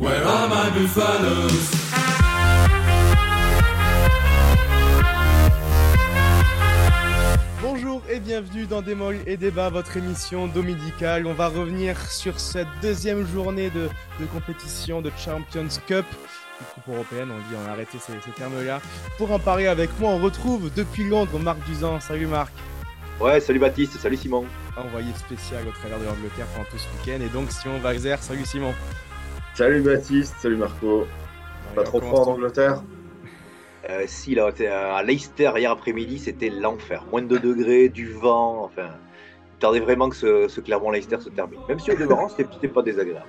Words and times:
Where 0.00 0.24
are 0.26 0.48
my 0.48 0.70
buffaloes? 0.70 1.76
Bonjour 7.60 8.00
et 8.08 8.18
bienvenue 8.18 8.64
dans 8.64 8.80
Démol 8.80 9.18
et 9.26 9.36
Débat, 9.36 9.68
votre 9.68 9.98
émission 9.98 10.46
dominicale. 10.46 11.26
On 11.26 11.34
va 11.34 11.48
revenir 11.48 12.00
sur 12.10 12.40
cette 12.40 12.66
deuxième 12.80 13.26
journée 13.26 13.68
de, 13.68 13.90
de 14.20 14.24
compétition 14.24 15.02
de 15.02 15.12
Champions 15.22 15.68
Cup. 15.86 16.06
Coupe 16.74 16.94
européenne, 16.94 17.28
on 17.30 17.38
dit, 17.50 17.54
on 17.62 17.68
a 17.68 17.72
arrêté 17.72 17.98
ces, 18.00 18.14
ces 18.24 18.30
termes-là. 18.30 18.80
Pour 19.18 19.30
en 19.32 19.38
parler 19.38 19.66
avec 19.66 19.90
moi, 20.00 20.12
on 20.12 20.18
retrouve 20.22 20.72
depuis 20.74 21.06
Londres 21.06 21.38
Marc 21.38 21.58
Duzan. 21.66 22.00
Salut 22.00 22.26
Marc. 22.26 22.54
Ouais, 23.20 23.38
salut 23.38 23.58
Baptiste, 23.58 23.98
salut 23.98 24.16
Simon. 24.16 24.46
Envoyé 24.78 25.12
spécial 25.12 25.68
au 25.68 25.72
travers 25.72 25.98
de 25.98 26.06
l'Angleterre 26.06 26.46
pendant 26.54 26.64
tout 26.70 26.78
ce 26.78 26.86
week-end. 26.88 27.22
Et 27.22 27.28
donc 27.28 27.50
Simon 27.50 27.78
Wagzer, 27.80 28.16
salut 28.22 28.46
Simon. 28.46 28.72
Salut 29.60 29.82
Baptiste, 29.82 30.36
salut 30.38 30.56
Marco. 30.56 31.04
Pas 31.74 31.82
trop 31.82 32.00
froid 32.00 32.20
en 32.20 32.30
Angleterre 32.30 32.82
Euh, 33.90 34.04
si, 34.06 34.34
là, 34.34 34.48
à 34.96 35.02
Leicester 35.02 35.52
hier 35.54 35.70
après-midi, 35.70 36.18
c'était 36.18 36.48
l'enfer. 36.48 37.04
Moins 37.12 37.20
de 37.20 37.36
2 37.36 37.38
degrés, 37.38 37.90
du 37.90 38.10
vent, 38.10 38.64
enfin. 38.64 38.88
Je 39.56 39.60
tardais 39.60 39.80
vraiment 39.80 40.08
que 40.08 40.16
ce, 40.16 40.48
ce 40.48 40.62
Clermont-Leicester 40.62 41.20
se 41.20 41.28
termine. 41.28 41.60
Même 41.68 41.78
si 41.78 41.90
au 41.90 41.94
demeurant, 41.94 42.30
c'était 42.30 42.68
pas 42.68 42.80
désagréable. 42.80 43.26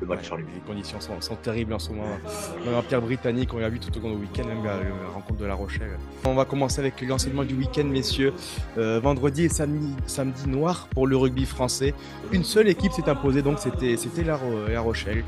Le 0.00 0.06
match 0.06 0.30
en 0.30 0.36
lui. 0.36 0.44
Les 0.54 0.60
conditions 0.60 1.00
sont, 1.00 1.20
sont 1.20 1.34
terribles 1.34 1.72
en 1.72 1.80
ce 1.80 1.90
moment. 1.90 2.16
Même 2.64 2.74
en 2.76 2.82
pierre 2.82 3.02
britannique, 3.02 3.52
on 3.52 3.58
l'a 3.58 3.68
vu 3.68 3.80
tout 3.80 3.96
au 3.98 4.00
long 4.02 4.14
du 4.14 4.20
week-end, 4.20 4.46
même 4.46 4.64
la, 4.64 4.76
la 4.76 5.08
rencontre 5.12 5.40
de 5.40 5.46
La 5.46 5.54
Rochelle. 5.54 5.98
On 6.24 6.34
va 6.34 6.44
commencer 6.44 6.78
avec 6.78 7.00
l'enseignement 7.02 7.42
du 7.44 7.54
week-end, 7.54 7.84
messieurs. 7.84 8.32
Euh, 8.78 9.00
vendredi 9.00 9.46
et 9.46 9.48
samedi, 9.48 9.96
samedi 10.06 10.48
noir 10.48 10.86
pour 10.92 11.08
le 11.08 11.16
rugby 11.16 11.44
français. 11.44 11.92
Une 12.30 12.44
seule 12.44 12.68
équipe 12.68 12.92
s'est 12.92 13.08
imposée, 13.08 13.42
donc 13.42 13.58
c'était 13.58 13.96
La 14.24 14.80
Rochelle. 14.80 15.24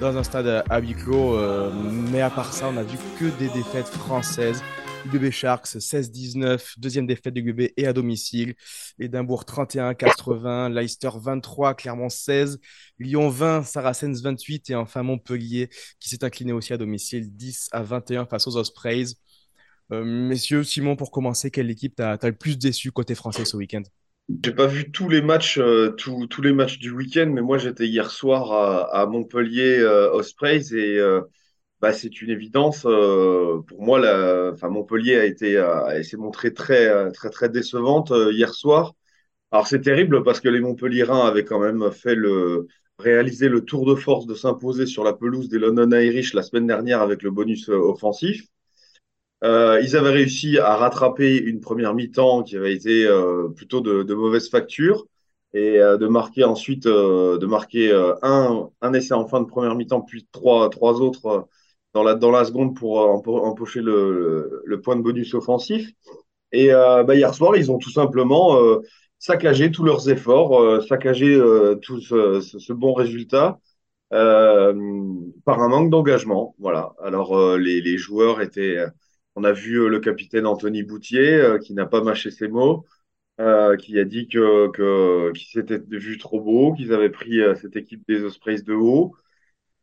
Dans 0.00 0.16
un 0.16 0.22
stade 0.24 0.64
à, 0.68 0.80
huis 0.80 0.94
clos, 0.94 1.36
euh, 1.36 1.72
mais 2.10 2.20
à 2.20 2.28
part 2.28 2.52
ça, 2.52 2.68
on 2.68 2.76
a 2.76 2.82
vu 2.82 2.98
que 3.18 3.26
des 3.38 3.48
défaites 3.48 3.86
françaises. 3.86 4.62
UBB 5.06 5.30
Sharks 5.30 5.66
16-19, 5.66 6.78
deuxième 6.78 7.06
défaite 7.06 7.34
de 7.34 7.40
UBB 7.40 7.72
et 7.76 7.86
à 7.86 7.92
domicile. 7.92 8.54
Édimbourg 8.98 9.44
31-80, 9.44 10.72
Leicester 10.72 11.10
23, 11.14 11.74
Clermont 11.74 12.08
16, 12.08 12.58
Lyon 12.98 13.28
20, 13.28 13.62
Saracens 13.62 14.22
28 14.22 14.70
et 14.70 14.74
enfin 14.74 15.02
Montpellier 15.02 15.68
qui 16.00 16.08
s'est 16.08 16.24
incliné 16.24 16.52
aussi 16.52 16.72
à 16.72 16.78
domicile 16.78 17.30
10 17.30 17.68
à 17.72 17.82
21 17.82 18.26
face 18.26 18.46
aux 18.46 18.56
Ospreys. 18.56 19.14
Euh, 19.92 20.04
messieurs, 20.04 20.64
Simon, 20.64 20.96
pour 20.96 21.10
commencer, 21.10 21.50
quelle 21.50 21.70
équipe 21.70 21.96
t'as 21.96 22.16
as 22.20 22.26
le 22.26 22.34
plus 22.34 22.58
déçu 22.58 22.90
côté 22.90 23.14
français 23.14 23.44
ce 23.44 23.56
week-end? 23.56 23.82
J'ai 24.42 24.52
pas 24.54 24.66
vu 24.66 24.90
tous 24.90 25.08
les 25.08 25.20
matchs, 25.22 25.58
euh, 25.58 25.90
tous, 25.90 26.26
tous 26.28 26.40
les 26.42 26.52
matchs 26.52 26.78
du 26.78 26.90
week-end, 26.90 27.26
mais 27.32 27.42
moi 27.42 27.58
j'étais 27.58 27.86
hier 27.86 28.10
soir 28.10 28.52
à, 28.52 29.02
à 29.02 29.06
Montpellier 29.06 29.78
euh, 29.80 30.10
Ospreys 30.12 30.72
et 30.74 30.98
euh, 30.98 31.20
bah, 31.80 31.92
c'est 31.92 32.22
une 32.22 32.30
évidence. 32.30 32.86
euh, 32.86 33.60
pour 33.68 33.82
moi, 33.82 33.98
la, 34.00 34.52
enfin, 34.54 34.68
Montpellier 34.70 35.16
a 35.16 35.24
été, 35.26 35.62
s'est 36.04 36.16
montrée 36.18 36.54
très, 36.54 37.12
très, 37.12 37.30
très 37.30 37.48
décevante 37.50 38.12
euh, 38.12 38.32
hier 38.32 38.54
soir. 38.54 38.94
Alors 39.52 39.66
c'est 39.68 39.82
terrible 39.82 40.24
parce 40.24 40.40
que 40.40 40.48
les 40.50 40.60
Montpelliérains 40.60 41.26
avaient 41.26 41.44
quand 41.44 41.60
même 41.60 41.90
fait 41.92 42.14
le, 42.16 42.68
réalisé 42.98 43.48
le 43.50 43.64
tour 43.64 43.86
de 43.86 43.96
force 43.96 44.26
de 44.26 44.34
s'imposer 44.36 44.86
sur 44.86 45.04
la 45.04 45.14
pelouse 45.14 45.48
des 45.50 45.58
London 45.60 45.90
Irish 45.92 46.34
la 46.34 46.42
semaine 46.44 46.66
dernière 46.68 47.02
avec 47.02 47.22
le 47.24 47.30
bonus 47.32 47.68
euh, 47.70 47.76
offensif. 47.78 48.44
Euh, 49.44 49.80
ils 49.82 49.94
avaient 49.96 50.10
réussi 50.10 50.58
à 50.58 50.76
rattraper 50.76 51.36
une 51.36 51.60
première 51.60 51.94
mi-temps 51.94 52.42
qui 52.42 52.56
avait 52.56 52.72
été 52.74 53.04
euh, 53.06 53.48
plutôt 53.54 53.80
de, 53.82 54.14
mauvaise 54.14 54.48
facture 54.48 55.06
et 55.52 55.78
euh, 55.80 55.98
de 55.98 56.06
marquer 56.06 56.44
ensuite 56.44 56.84
de 56.86 57.46
marquer 57.46 57.92
un, 58.22 58.70
un 58.80 58.92
essai 58.94 59.12
en 59.12 59.26
fin 59.26 59.40
de 59.42 59.46
première 59.46 59.74
mi-temps 59.74 60.00
puis 60.00 60.26
trois, 60.32 60.70
trois 60.70 61.00
autres 61.00 61.46
dans 61.92 62.02
la, 62.02 62.14
dans 62.14 62.30
la 62.30 62.44
seconde 62.44 62.74
pour 62.74 62.98
empo- 62.98 63.38
empocher 63.40 63.82
le, 63.82 64.80
point 64.82 64.96
de 64.96 65.02
bonus 65.02 65.34
offensif. 65.34 65.90
Et 66.52 66.68
bah, 66.70 67.14
hier 67.14 67.34
soir, 67.34 67.56
ils 67.56 67.70
ont 67.70 67.78
tout 67.78 67.90
simplement 67.90 68.58
saccagé 69.18 69.70
tous 69.70 69.84
leurs 69.84 70.08
efforts, 70.08 70.82
saccagé 70.84 71.38
tout 71.82 72.00
ce, 72.00 72.40
ce, 72.40 72.72
bon 72.72 72.94
résultat 72.94 73.58
par 74.10 75.60
un 75.60 75.68
manque 75.68 75.90
d'engagement. 75.90 76.54
Voilà. 76.58 76.94
Alors 77.02 77.56
les, 77.56 77.80
les 77.80 77.98
joueurs 77.98 78.40
étaient 78.40 78.78
on 79.36 79.44
a 79.44 79.52
vu 79.52 79.80
euh, 79.80 79.88
le 79.88 80.00
capitaine 80.00 80.46
Anthony 80.46 80.82
Boutier 80.82 81.34
euh, 81.34 81.58
qui 81.58 81.74
n'a 81.74 81.86
pas 81.86 82.02
mâché 82.02 82.30
ses 82.30 82.48
mots, 82.48 82.84
euh, 83.40 83.76
qui 83.76 83.98
a 83.98 84.04
dit 84.04 84.28
que, 84.28 84.68
que 84.70 85.32
qu'il 85.32 85.48
s'était 85.48 85.80
vu 85.90 86.18
trop 86.18 86.40
beau, 86.40 86.74
qu'ils 86.74 86.92
avaient 86.92 87.10
pris 87.10 87.40
cette 87.60 87.76
équipe 87.76 88.04
des 88.08 88.22
Ospreys 88.24 88.62
de 88.62 88.74
haut. 88.74 89.14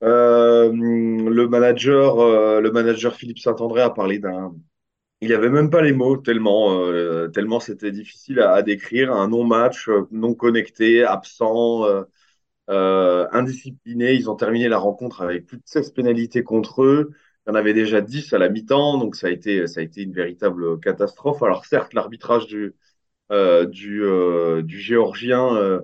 Le 0.02 1.46
manager, 1.48 2.62
le 2.62 2.72
manager 2.72 3.16
Philippe 3.16 3.40
Saint-André 3.40 3.82
a 3.82 3.90
parlé 3.90 4.20
d'un, 4.20 4.56
il 5.22 5.34
avait 5.34 5.50
même 5.50 5.70
pas 5.70 5.82
les 5.82 5.94
mots 5.94 6.18
tellement, 6.18 6.92
tellement 7.32 7.60
c'était 7.60 7.92
difficile 7.92 8.40
à, 8.42 8.62
décrire, 8.64 9.14
un 9.14 9.28
non-match, 9.30 9.90
non 10.12 10.34
connecté, 10.34 11.04
absent, 11.04 11.86
indisciplinés. 12.68 14.14
Ils 14.14 14.30
ont 14.30 14.36
terminé 14.36 14.70
la 14.70 14.80
rencontre 14.80 15.22
avec 15.22 15.46
plus 15.46 15.58
de 15.58 15.64
16 15.66 15.92
pénalités 15.92 16.44
contre 16.44 16.84
eux. 16.84 17.12
Il 17.48 17.50
y 17.50 17.52
en 17.54 17.56
avait 17.56 17.74
déjà 17.74 18.02
10 18.02 18.34
à 18.34 18.38
la 18.38 18.50
mi-temps, 18.50 18.98
donc 18.98 19.16
ça 19.16 19.28
a 19.28 19.30
été, 19.32 19.66
ça 19.68 19.80
a 19.80 19.84
été 19.84 20.04
une 20.04 20.14
véritable 20.14 20.80
catastrophe. 20.80 21.42
Alors 21.42 21.66
certes, 21.66 21.94
l'arbitrage 21.94 22.46
du, 22.46 22.76
euh, 23.32 23.66
du, 23.66 24.04
euh, 24.04 24.62
du 24.62 24.80
Géorgien, 24.80 25.56
euh, 25.56 25.80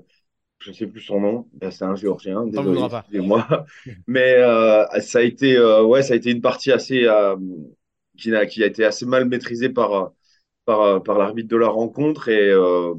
je 0.59 0.71
ne 0.71 0.75
sais 0.75 0.87
plus 0.87 1.01
son 1.01 1.21
nom, 1.21 1.47
Ben, 1.53 1.71
c'est 1.71 1.85
un 1.85 1.95
Géorgien, 1.95 2.45
désolé, 2.45 2.81
excusez-moi. 2.81 3.65
Mais 4.07 4.35
ça 5.01 5.19
a 5.19 5.21
été, 5.21 5.59
ouais, 5.59 6.03
ça 6.03 6.13
a 6.13 6.17
été 6.17 6.31
une 6.31 6.41
partie 6.41 6.71
assez, 6.71 7.07
qui 8.17 8.35
a, 8.35 8.45
qui 8.45 8.63
a 8.63 8.67
été 8.67 8.83
assez 8.83 9.05
mal 9.05 9.25
maîtrisée 9.25 9.69
par, 9.69 10.11
par, 10.65 11.01
par 11.03 11.17
l'arbitre 11.17 11.49
de 11.49 11.57
la 11.57 11.69
rencontre 11.69 12.29
et 12.29 12.53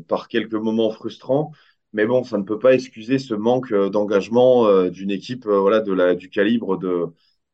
par 0.09 0.29
quelques 0.29 0.55
moments 0.55 0.91
frustrants. 0.91 1.53
Mais 1.93 2.07
bon, 2.07 2.25
ça 2.25 2.39
ne 2.39 2.43
peut 2.43 2.59
pas 2.59 2.75
excuser 2.75 3.19
ce 3.19 3.35
manque 3.35 3.73
d'engagement 3.73 4.89
d'une 4.89 5.11
équipe 5.11 5.47
voilà, 5.47 5.81
de 5.81 5.93
la, 5.93 6.15
du 6.15 6.31
calibre 6.31 6.79
de, 6.79 7.07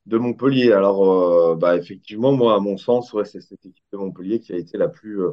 de 0.06 0.18
Montpellier. 0.18 0.72
Alors, 0.72 1.04
euh, 1.52 1.56
bah, 1.56 1.76
effectivement, 1.76 2.32
moi, 2.32 2.54
à 2.56 2.60
mon 2.60 2.76
sens, 2.76 3.12
ouais, 3.12 3.24
c'est 3.24 3.40
cette 3.40 3.64
équipe 3.66 3.84
de 3.92 3.98
Montpellier 3.98 4.40
qui 4.40 4.52
a 4.52 4.56
été 4.56 4.78
la 4.78 4.88
plus, 4.88 5.22
euh, 5.22 5.32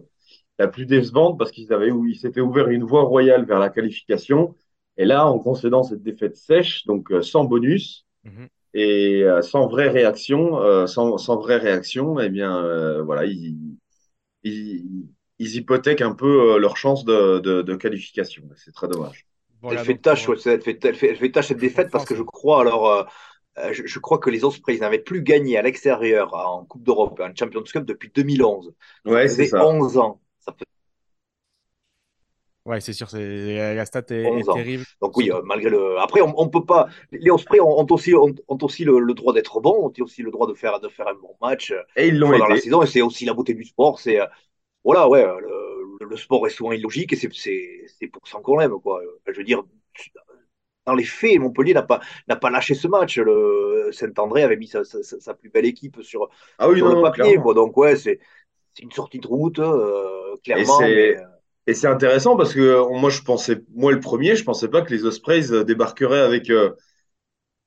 la 0.59 0.67
plus 0.67 0.85
décevante 0.85 1.37
parce 1.39 1.51
qu'ils 1.51 1.73
avaient, 1.73 1.89
ils 2.07 2.17
s'étaient 2.17 2.41
ouvert 2.41 2.69
une 2.69 2.83
voie 2.83 3.03
royale 3.03 3.45
vers 3.45 3.59
la 3.59 3.69
qualification. 3.69 4.55
Et 4.97 5.05
là, 5.05 5.27
en 5.27 5.39
concédant 5.39 5.83
cette 5.83 6.03
défaite 6.03 6.35
sèche, 6.37 6.85
donc 6.85 7.11
euh, 7.11 7.21
sans 7.21 7.45
bonus 7.45 8.05
Mhm. 8.23 8.49
et 8.73 9.23
euh, 9.23 9.41
sans 9.41 9.67
vraie 9.67 9.89
réaction, 9.89 10.59
euh, 10.61 10.87
sans, 10.87 11.17
sans 11.17 11.37
vraie 11.37 11.57
réaction, 11.57 12.19
eh 12.19 12.29
bien, 12.29 12.57
euh, 12.63 13.03
voilà, 13.03 13.25
ils, 13.25 13.57
ils, 14.43 15.07
ils 15.39 15.55
hypothèquent 15.57 16.01
un 16.01 16.13
peu 16.15 16.55
euh, 16.55 16.59
leur 16.59 16.77
chance 16.77 17.05
de, 17.05 17.39
de, 17.39 17.61
de 17.61 17.75
qualification. 17.75 18.43
C'est 18.55 18.71
très 18.73 18.87
dommage. 18.87 19.25
Voilà, 19.61 19.81
elle 19.81 19.85
fait 19.85 19.97
tâche, 19.97 20.27
ouais, 20.27 20.37
elle 20.45 20.61
fait, 20.61 20.83
elle 20.85 20.95
fait, 20.95 21.09
elle 21.09 21.17
fait 21.17 21.31
tâche 21.31 21.47
cette 21.49 21.59
défaite 21.59 21.91
parce 21.91 22.05
que 22.05 22.15
je 22.15 22.23
crois, 22.23 22.61
alors, 22.61 23.07
je, 23.71 23.85
je 23.85 23.99
crois 23.99 24.19
que 24.19 24.29
les 24.29 24.43
Ospreys 24.45 24.79
n'avaient 24.79 24.99
plus 24.99 25.21
gagné 25.23 25.57
à 25.57 25.61
l'extérieur 25.61 26.33
en 26.33 26.65
Coupe 26.65 26.83
d'Europe, 26.83 27.19
en 27.19 27.35
Champions 27.35 27.63
Cup 27.63 27.85
depuis 27.85 28.11
2011. 28.13 28.73
Ouais, 29.05 29.27
Ça 29.27 29.29
c'est 29.29 29.43
faisait 29.43 29.45
ça. 29.45 29.59
11 29.59 29.97
ans. 29.97 30.21
Ça 30.39 30.53
fait 30.57 30.65
Ouais, 32.65 32.79
c'est 32.79 32.93
sûr, 32.93 33.09
c'est 33.09 33.73
la 33.75 33.85
stat 33.85 34.03
est, 34.11 34.39
est 34.39 34.43
11 34.43 34.49
ans. 34.49 34.61
terrible. 34.61 34.85
Donc 35.01 35.17
oui, 35.17 35.31
euh, 35.31 35.41
malgré 35.43 35.69
le. 35.69 35.99
Après, 35.99 36.21
on, 36.21 36.33
on 36.39 36.49
peut 36.49 36.65
pas. 36.65 36.87
Les 37.11 37.31
Ospreys 37.31 37.59
ont, 37.59 37.79
ont 37.79 37.87
aussi, 37.89 38.13
ont, 38.15 38.33
ont 38.47 38.57
aussi 38.61 38.83
le, 38.83 38.99
le 38.99 39.13
droit 39.13 39.33
d'être 39.33 39.59
bons, 39.61 39.87
ont 39.87 39.93
aussi 40.03 40.21
le 40.21 40.31
droit 40.31 40.47
de 40.47 40.53
faire, 40.53 40.79
de 40.79 40.87
faire 40.89 41.07
un 41.07 41.15
bon 41.15 41.35
match 41.41 41.71
euh, 41.71 41.81
Et 41.95 42.07
ils 42.09 42.19
l'ont 42.19 42.33
dans 42.37 42.47
la 42.47 42.55
été. 42.55 42.61
saison. 42.61 42.83
Et 42.83 42.87
c'est 42.87 43.01
aussi 43.01 43.25
la 43.25 43.33
beauté 43.33 43.53
du 43.55 43.63
sport. 43.65 43.99
C'est 43.99 44.19
euh, 44.21 44.27
voilà, 44.83 45.09
ouais, 45.09 45.23
euh, 45.25 45.39
le, 46.01 46.07
le 46.07 46.17
sport 46.17 46.47
est 46.47 46.51
souvent 46.51 46.71
illogique 46.73 47.13
et 47.13 47.15
c'est 47.15 47.33
c'est 47.33 47.85
c'est 47.99 48.07
pour 48.07 48.27
ça 48.27 48.39
qu'on 48.41 48.57
l'aime, 48.59 48.79
quoi. 48.81 49.01
Je 49.27 49.33
veux 49.33 49.43
dire, 49.45 49.63
dans 50.85 50.95
les 50.95 51.03
faits, 51.03 51.39
Montpellier 51.39 51.73
n'a 51.73 51.83
pas 51.83 51.99
n'a 52.27 52.35
pas 52.35 52.49
lâché 52.49 52.73
ce 52.75 52.87
match. 52.87 53.17
Le 53.19 53.89
Saint-André 53.93 54.43
avait 54.43 54.57
mis 54.57 54.67
sa, 54.67 54.83
sa, 54.83 55.03
sa- 55.03 55.19
sa 55.19 55.33
plus 55.33 55.49
belle 55.49 55.65
équipe 55.65 56.01
sur 56.01 56.29
Ah 56.57 56.69
oui, 56.69 56.81
sur 56.81 56.87
non, 56.87 56.89
le 56.89 56.97
papier, 56.97 57.37
quoi. 57.37 57.53
Donc 57.53 57.77
ouais, 57.77 57.95
c'est 57.95 58.19
une 58.81 58.91
sortie 58.91 59.19
de 59.19 59.27
route, 59.27 59.59
euh, 59.59 60.37
clairement. 60.43 60.91
euh, 60.93 61.25
et 61.67 61.73
c'est 61.73 61.87
intéressant 61.87 62.35
parce 62.37 62.53
que 62.53 62.59
euh, 62.61 62.89
moi 62.99 63.09
je 63.09 63.21
pensais 63.21 63.63
moi 63.73 63.91
le 63.91 63.99
premier 63.99 64.35
je 64.35 64.43
pensais 64.43 64.67
pas 64.67 64.81
que 64.81 64.93
les 64.93 65.05
Ospreys 65.05 65.63
débarqueraient 65.65 66.21
avec 66.21 66.49
euh, 66.49 66.71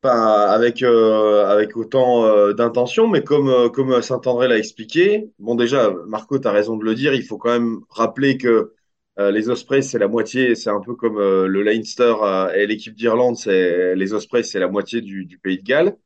pas 0.00 0.50
avec 0.53 0.83
euh, 0.83 1.47
avec 1.49 1.77
autant 1.77 2.53
d'intention 2.55 3.09
mais 3.09 3.25
comme 3.25 3.71
comme 3.73 4.03
Saint-André 4.03 4.49
l'a 4.49 4.59
expliqué 4.59 5.31
bon 5.38 5.55
déjà 5.56 5.91
Marco 6.09 6.38
tu 6.38 6.49
as 6.49 6.53
raison 6.53 6.77
de 6.77 6.85
le 6.85 6.94
dire 6.94 7.15
il 7.15 7.25
faut 7.25 7.38
quand 7.38 7.53
même 7.53 7.81
rappeler 7.91 8.38
que 8.38 8.75
euh, 9.19 9.31
les 9.31 9.49
Ospreys 9.49 9.82
c'est 9.82 9.99
la 9.99 10.08
moitié 10.08 10.55
c'est 10.55 10.70
un 10.70 10.81
peu 10.81 10.94
comme 10.94 11.19
euh, 11.19 11.46
le 11.46 11.62
Leinster 11.62 12.14
euh, 12.22 12.52
et 12.55 12.66
l'équipe 12.66 12.94
d'Irlande 12.94 13.37
c'est 13.37 13.94
les 13.94 14.12
Ospreys 14.14 14.44
c'est 14.44 14.58
la 14.61 14.69
moitié 14.69 15.00
du, 15.00 15.25
du 15.26 15.38
pays 15.38 15.58
de 15.58 15.62
Galles 15.64 15.96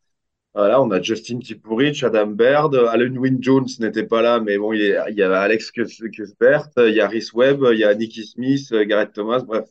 Voilà, 0.55 0.83
on 0.83 0.91
a 0.93 1.01
Justin 1.03 1.39
Tipuric, 1.41 2.03
Adam 2.05 2.29
Baird, 2.29 2.75
Alan 2.77 3.15
Wynne 3.17 3.39
Jones 3.43 3.67
n'était 3.81 4.05
pas 4.07 4.23
là, 4.23 4.41
mais 4.41 4.59
bon, 4.59 4.73
il 4.75 4.83
y 4.83 4.93
a, 4.95 5.11
il 5.11 5.17
y 5.17 5.23
a 5.23 5.41
Alex 5.41 5.71
Cuthbert, 5.73 6.69
il 6.79 6.95
y 6.95 7.01
a 7.01 7.09
Rhys 7.09 7.31
Webb, 7.35 7.61
il 7.73 7.79
y 7.81 7.85
a 7.85 7.95
Nicky 7.95 8.25
Smith, 8.27 8.73
Gareth 8.73 9.13
Thomas, 9.15 9.41
bref, 9.43 9.67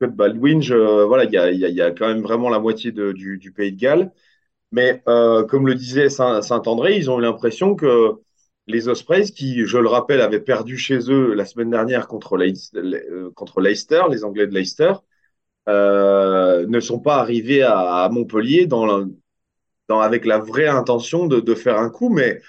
Scott 0.00 0.14
Baldwin, 0.16 0.60
je- 0.62 1.04
voilà, 1.04 1.24
il 1.24 1.32
y 1.32 1.38
a, 1.38 1.50
il 1.52 1.58
y 1.60 1.64
a, 1.64 1.68
il 1.68 1.74
y 1.76 1.82
a 1.82 1.90
quand 1.92 2.08
même 2.08 2.22
vraiment 2.22 2.48
la 2.50 2.58
moitié 2.60 2.92
de- 2.92 3.12
du, 3.12 3.38
du 3.38 3.52
pays 3.52 3.72
de 3.72 3.78
Galles. 3.80 4.12
Mais 4.72 5.02
comme 5.48 5.66
le 5.66 5.74
disait 5.74 6.08
Saint-André, 6.10 6.96
ils 6.96 7.10
ont 7.10 7.18
l'impression 7.18 7.74
que 7.76 8.14
les 8.66 8.88
Ospreys, 8.88 9.32
qui, 9.32 9.64
je 9.66 9.78
le 9.78 9.88
rappelle, 9.88 10.20
avaient 10.20 10.40
perdu 10.40 10.76
chez 10.76 11.10
eux 11.10 11.34
la 11.34 11.44
semaine 11.44 11.70
dernière 11.70 12.08
contre, 12.08 12.36
Leicester, 12.36 14.02
les 14.10 14.24
Anglais 14.24 14.46
de 14.46 14.54
Leicester, 14.54 14.92
ne 15.68 16.80
sont 16.80 17.00
pas 17.00 17.16
arrivés 17.16 17.62
à, 17.62 18.08
Montpellier 18.10 18.68
avec 19.88 20.24
la 20.24 20.38
vraie 20.38 20.68
intention 20.68 21.26
de, 21.26 21.54
faire 21.54 21.78
un 21.78 21.90
coup, 21.90 22.08
mais 22.08 22.40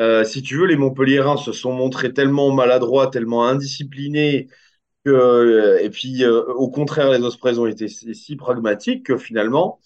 euh, 0.00 0.24
si 0.24 0.42
tu 0.42 0.56
veux, 0.58 0.66
les 0.66 0.76
Montpelliérains 0.76 1.36
se 1.36 1.52
sont 1.52 1.72
montrés 1.72 2.12
tellement 2.12 2.52
maladroits, 2.52 3.08
tellement 3.08 3.46
indisciplinés, 3.46 4.48
euh, 5.06 5.78
et 5.80 5.90
puis 5.90 6.24
euh, 6.24 6.44
au 6.54 6.70
contraire, 6.70 7.10
les 7.10 7.20
Ospreys 7.24 7.58
ont 7.58 7.66
été 7.66 7.88
si, 7.88 8.36
pragmatiques 8.36 9.06
que 9.06 9.16
finalement, 9.16 9.80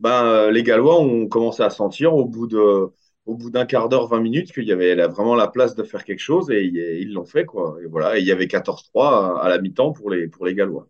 ben, 0.00 0.50
les 0.50 0.62
Gallois 0.62 1.00
ont 1.00 1.28
commencé 1.28 1.62
à 1.62 1.70
sentir 1.70 2.14
au 2.14 2.26
bout 2.26 2.46
de, 2.46 2.92
au 3.26 3.34
bout 3.34 3.50
d'un 3.50 3.66
quart 3.66 3.88
d'heure, 3.88 4.06
20 4.06 4.20
minutes, 4.20 4.52
qu'il 4.52 4.64
y 4.64 4.72
avait 4.72 4.94
vraiment 5.06 5.34
la 5.34 5.48
place 5.48 5.74
de 5.74 5.82
faire 5.82 6.04
quelque 6.04 6.20
chose 6.20 6.50
et, 6.50 6.64
ils 6.64 7.12
l'ont 7.12 7.24
fait, 7.24 7.44
quoi. 7.44 7.76
Et 7.82 7.86
voilà, 7.86 8.18
il 8.18 8.24
y 8.24 8.32
avait 8.32 8.46
14-3 8.46 9.40
à, 9.40 9.48
la 9.48 9.58
mi-temps 9.58 9.92
pour 9.92 10.10
les, 10.10 10.30
Gallois. 10.54 10.88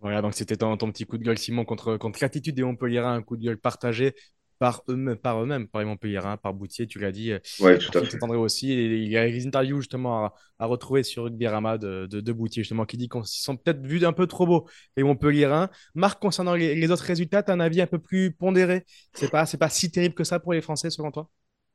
Voilà, 0.00 0.22
donc 0.22 0.34
c'était 0.34 0.56
ton, 0.56 0.76
petit 0.76 1.04
coup 1.04 1.18
de 1.18 1.24
gueule, 1.24 1.38
Simon, 1.38 1.64
contre, 1.64 1.96
contre 1.96 2.20
l'attitude 2.22 2.54
des 2.54 2.62
Montpelliérains, 2.62 3.14
un 3.14 3.22
coup 3.22 3.36
de 3.36 3.42
gueule 3.42 3.58
partagé 3.58 4.14
par 4.58 4.82
eux-mêmes, 4.88 5.16
par, 5.16 5.42
eux 5.42 5.66
par 5.66 5.80
les 5.80 5.86
Montpelliérains, 5.86 6.36
par 6.36 6.54
Boutier, 6.54 6.86
tu 6.86 6.98
l'as 6.98 7.12
dit. 7.12 7.32
Euh, 7.32 7.38
oui, 7.60 7.78
tout 7.78 7.96
à 7.98 8.04
fait. 8.04 8.18
aussi. 8.22 8.72
il 8.72 9.08
y 9.08 9.16
a 9.16 9.28
des 9.28 9.46
interviews 9.46 9.80
justement 9.80 10.32
à, 10.58 10.66
retrouver 10.66 11.02
sur 11.02 11.24
Rugby 11.24 11.46
Rama 11.46 11.78
de, 11.78 12.06
de, 12.06 12.32
Boutier, 12.32 12.62
justement, 12.62 12.86
qui 12.86 12.96
dit 12.96 13.08
qu'on 13.08 13.22
s'y 13.22 13.42
sont 13.42 13.56
peut-être 13.56 13.84
vus 13.84 14.04
un 14.06 14.12
peu 14.12 14.26
trop 14.26 14.46
beaux, 14.46 14.66
les 14.96 15.02
Montpelliérains. 15.02 15.68
Marc, 15.94 16.20
concernant 16.20 16.54
les, 16.54 16.90
autres 16.90 17.04
résultats, 17.04 17.42
tu 17.42 17.50
as 17.50 17.54
un 17.54 17.60
avis 17.60 17.80
un 17.80 17.86
peu 17.86 17.98
plus 17.98 18.32
pondéré? 18.32 18.84
C'est 19.12 19.30
pas, 19.30 19.46
c'est 19.46 19.58
pas 19.58 19.68
si 19.68 19.90
terrible 19.90 20.14
que 20.14 20.24
ça 20.24 20.40
pour 20.40 20.52
les 20.52 20.60
Français, 20.60 20.90
selon 20.90 21.10
toi? 21.10 21.28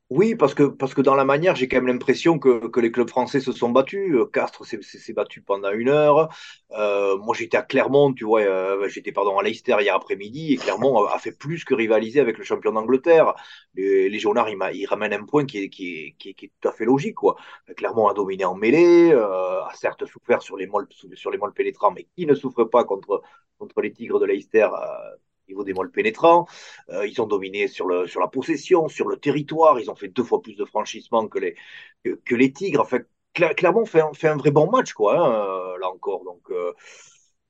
Oui, 0.10 0.36
parce 0.36 0.56
que, 0.56 0.64
parce 0.64 0.96
que 0.96 1.02
dans 1.02 1.14
la 1.14 1.24
manière, 1.24 1.56
j'ai 1.56 1.68
quand 1.68 1.78
même 1.78 1.88
l'impression 1.88 2.40
que, 2.40 2.68
que 2.68 2.80
les 2.80 2.92
clubs 2.92 3.08
français 3.10 3.40
se 3.40 3.52
sont 3.52 3.70
battus. 3.70 4.16
Euh, 4.16 4.26
Castres 4.26 4.66
s'est 4.66 5.14
battu 5.14 5.42
pendant 5.42 5.70
une 5.72 5.90
heure. 5.90 6.30
Euh, 6.72 7.16
moi, 7.18 7.36
j'étais 7.38 7.58
à 7.58 7.62
Clermont, 7.62 8.12
tu 8.14 8.26
vois, 8.26 8.42
euh, 8.42 8.90
j'étais 8.90 9.12
pardon 9.12 9.38
à 9.38 9.44
Leicester 9.44 9.76
hier 9.80 9.94
après-midi, 9.96 10.54
et 10.54 10.58
Clermont 10.58 11.06
a, 11.06 11.20
fait 11.20 11.32
plus 11.32 11.64
que 11.64 11.76
rivaliser 11.76 12.20
avec 12.20 12.40
le 12.40 12.44
champion 12.44 12.72
d'Angleterre. 12.72 13.36
Les, 13.76 14.10
les 14.10 14.20
Jaunards, 14.20 14.50
ils, 14.50 14.88
ramènent 14.88 15.14
un 15.14 15.26
point 15.26 15.46
qui 15.46 15.60
est, 15.60 15.70
qui, 15.70 16.16
est, 16.26 16.52
tout 16.60 16.68
à 16.68 16.72
fait 16.72 16.86
logique, 16.86 17.16
quoi. 17.16 17.36
Clermont 17.78 18.08
a 18.08 18.16
dominé 18.16 18.46
en 18.46 18.56
mêlée, 18.56 19.12
euh, 19.14 19.64
a 19.64 19.72
certes 19.76 20.06
souffert 20.08 20.42
sur 20.42 20.58
les 20.58 20.66
molles, 20.66 20.88
sur 21.14 21.30
les 21.30 21.38
molles 21.38 21.54
pénétrants, 21.54 21.92
mais 21.92 22.08
qui 22.16 22.26
ne 22.26 22.34
souffre 22.34 22.64
pas 22.64 22.84
contre, 22.84 23.22
contre 23.60 23.82
les 23.82 23.94
Tigres 23.94 24.20
de 24.20 24.26
Leicester 24.26 24.70
euh, 24.74 25.16
niveau 25.50 25.64
des 25.64 25.74
molles 25.74 25.92
pénétrants. 25.92 26.48
Euh, 26.90 27.06
ils 27.06 27.22
ont 27.22 27.28
dominé 27.28 27.68
sur, 27.68 27.88
le, 27.88 28.08
sur 28.08 28.22
la 28.22 28.28
possession, 28.28 28.88
sur 28.88 29.08
le 29.08 29.18
territoire. 29.18 29.80
Ils 29.80 29.90
ont 29.90 29.96
fait 29.96 30.08
deux 30.08 30.24
fois 30.24 30.42
plus 30.42 30.56
de 30.56 30.66
franchissements 30.66 31.28
que 31.28 31.40
les, 31.40 31.56
que, 32.04 32.36
les 32.36 32.52
Tigres. 32.54 32.82
Enfin, 32.82 33.00
clairement, 33.34 33.86
fait, 33.86 34.02
fait 34.14 34.28
un 34.28 34.38
vrai 34.38 34.52
bon 34.52 34.70
match, 34.70 34.94
quoi, 34.94 35.18
hein, 35.18 35.32
euh, 35.32 35.78
là 35.80 35.90
encore. 35.90 36.24
Donc, 36.24 36.42
euh, 36.52 36.72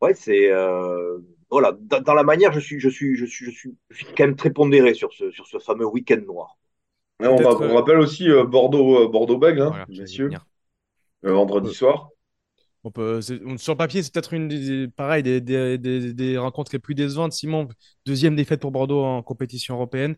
ouais, 0.02 0.14
c'est. 0.14 0.50
voilà, 1.50 1.74
dans, 1.80 2.14
la 2.14 2.24
manière, 2.24 2.52
je 2.54 2.60
suis, 2.60 2.80
je, 2.80 2.90
suis, 2.90 3.16
je, 3.16 3.26
suis, 3.26 3.46
je, 3.46 3.52
suis, 3.52 3.78
je 3.90 3.98
suis 3.98 4.06
quand 4.16 4.26
même 4.26 4.36
très 4.36 4.52
pondéré 4.52 4.94
sur 4.94 5.14
ce, 5.14 5.32
sur 5.32 5.48
ce 5.48 5.60
fameux 5.60 5.86
week-end 5.86 6.22
noir. 6.26 6.58
on, 7.20 7.36
rappelle 7.76 8.00
aussi 8.00 8.30
Bordeaux, 8.48 9.10
Bordeaux-Bègles, 9.10 9.62
hein, 9.62 9.86
messieurs, 9.90 10.32
vendredi 11.24 11.74
soir. 11.74 12.10
On 12.84 13.22
sur 13.22 13.74
le 13.74 13.78
papier, 13.78 14.02
c'est 14.02 14.14
peut-être 14.14 14.34
une 14.34 14.48
des, 14.48 14.88
pareil, 14.88 15.22
des, 15.22 16.38
rencontres 16.38 16.72
les 16.74 16.80
plus 16.80 16.96
décevantes. 16.96 17.34
Simon, 17.34 17.68
deuxième 18.06 18.36
défaite 18.36 18.62
pour 18.62 18.72
Bordeaux 18.72 19.04
en 19.04 19.22
compétition 19.22 19.76
européenne, 19.76 20.16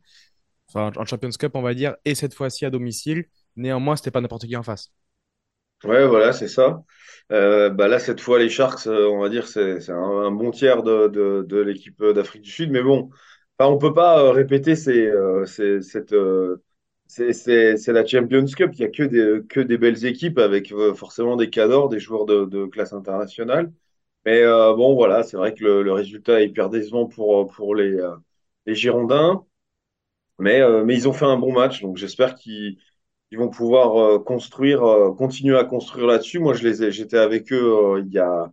en 0.75 1.05
Champions 1.05 1.31
Cup, 1.31 1.51
on 1.55 1.61
va 1.61 1.73
dire, 1.73 1.95
et 2.05 2.15
cette 2.15 2.33
fois-ci 2.33 2.65
à 2.65 2.69
domicile. 2.69 3.25
Néanmoins, 3.55 3.95
c'était 3.95 4.11
pas 4.11 4.21
n'importe 4.21 4.45
qui 4.45 4.55
en 4.55 4.63
face. 4.63 4.91
Ouais, 5.83 6.07
voilà, 6.07 6.31
c'est 6.31 6.47
ça. 6.47 6.83
Euh, 7.31 7.69
bah 7.69 7.87
là, 7.87 7.97
cette 7.97 8.21
fois, 8.21 8.37
les 8.37 8.49
Sharks, 8.49 8.85
euh, 8.87 9.07
on 9.07 9.19
va 9.19 9.29
dire, 9.29 9.47
c'est 9.47 9.89
un, 9.89 10.31
bon 10.31 10.51
tiers 10.51 10.83
de, 10.83 11.61
l'équipe 11.61 12.03
d'Afrique 12.03 12.43
du 12.43 12.51
Sud. 12.51 12.71
Mais 12.71 12.83
bon, 12.83 13.09
enfin, 13.57 13.71
on 13.71 13.77
peut 13.77 13.93
pas 13.93 14.19
euh, 14.21 14.31
répéter 14.31 14.75
cette 14.75 16.13
c'est 17.33 17.87
la 17.93 18.05
Champions 18.05 18.45
Cup. 18.45 18.71
Il 18.73 18.79
n'y 18.79 18.85
a 18.85 18.89
que 18.89 19.03
des, 19.03 19.45
que 19.47 19.59
des 19.59 19.77
belles 19.77 20.05
équipes 20.05 20.37
avec 20.39 20.71
euh, 20.71 20.93
forcément 20.93 21.35
des 21.35 21.49
cadors, 21.49 21.89
des 21.89 21.99
joueurs 21.99 22.25
de, 22.25 22.45
de 22.45 22.65
classe 22.65 22.93
internationale. 22.93 23.71
Mais 24.25 24.41
euh, 24.43 24.75
bon, 24.75 24.95
voilà, 24.95 25.23
c'est 25.23 25.37
vrai 25.37 25.53
que 25.53 25.63
le, 25.63 25.83
le, 25.83 25.93
résultat 25.93 26.41
est 26.41 26.47
hyper 26.47 26.69
décevant 26.69 27.07
pour, 27.07 27.47
pour 27.51 27.75
les, 27.75 27.95
euh, 27.95 28.15
les 28.65 28.75
Girondins. 28.75 29.45
Mais, 30.39 30.61
mais 30.85 30.95
ils 30.95 31.07
ont 31.07 31.13
fait 31.13 31.25
un 31.25 31.37
bon 31.37 31.53
match, 31.53 31.81
donc 31.81 31.97
j'espère 31.97 32.35
qu'ils 32.35 32.79
ils 33.31 33.37
vont 33.39 33.49
pouvoir 33.49 34.23
construire, 34.25 34.81
continuer 35.17 35.57
à 35.57 35.65
construire 35.65 36.07
là-dessus. 36.07 36.39
Moi, 36.39 36.53
j'étais 36.55 37.17
avec 37.17 37.53
eux 37.53 38.03
il 38.05 38.13
y 38.13 38.19
a 38.19 38.51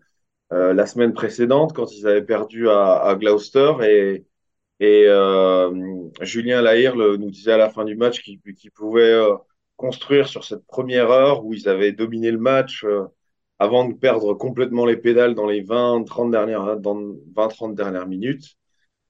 la 0.51 0.87
semaine 0.87 1.15
précédente 1.15 1.75
quand 1.75 1.93
ils 1.95 2.07
avaient 2.09 2.25
perdu 2.25 2.69
à, 2.71 2.97
à 3.03 3.17
Gloucester 3.17 3.75
et 3.85 4.27
et 4.81 5.05
euh, 5.07 6.09
Julien 6.23 6.63
Lahire 6.63 6.95
nous 6.97 7.31
disait 7.31 7.53
à 7.53 7.57
la 7.57 7.71
fin 7.71 7.85
du 7.85 7.97
match 7.97 8.23
qu'il 8.23 8.71
pouvait 8.73 9.03
euh, 9.13 9.35
construire 9.77 10.29
sur 10.29 10.45
cette 10.45 10.65
première 10.67 11.11
heure 11.11 11.45
où 11.45 11.55
ils 11.55 11.69
avaient 11.69 11.93
dominé 11.93 12.31
le 12.31 12.39
match 12.39 12.85
euh, 12.85 13.05
avant 13.59 13.89
de 13.89 13.95
perdre 13.95 14.35
complètement 14.35 14.87
les 14.87 14.97
pédales 14.97 15.35
dans 15.35 15.47
les 15.47 15.63
20-30 15.63 16.31
dernières, 16.31 16.77
dans 16.79 16.95
20, 17.35 17.75
dernières 17.75 18.07
minutes. 18.07 18.57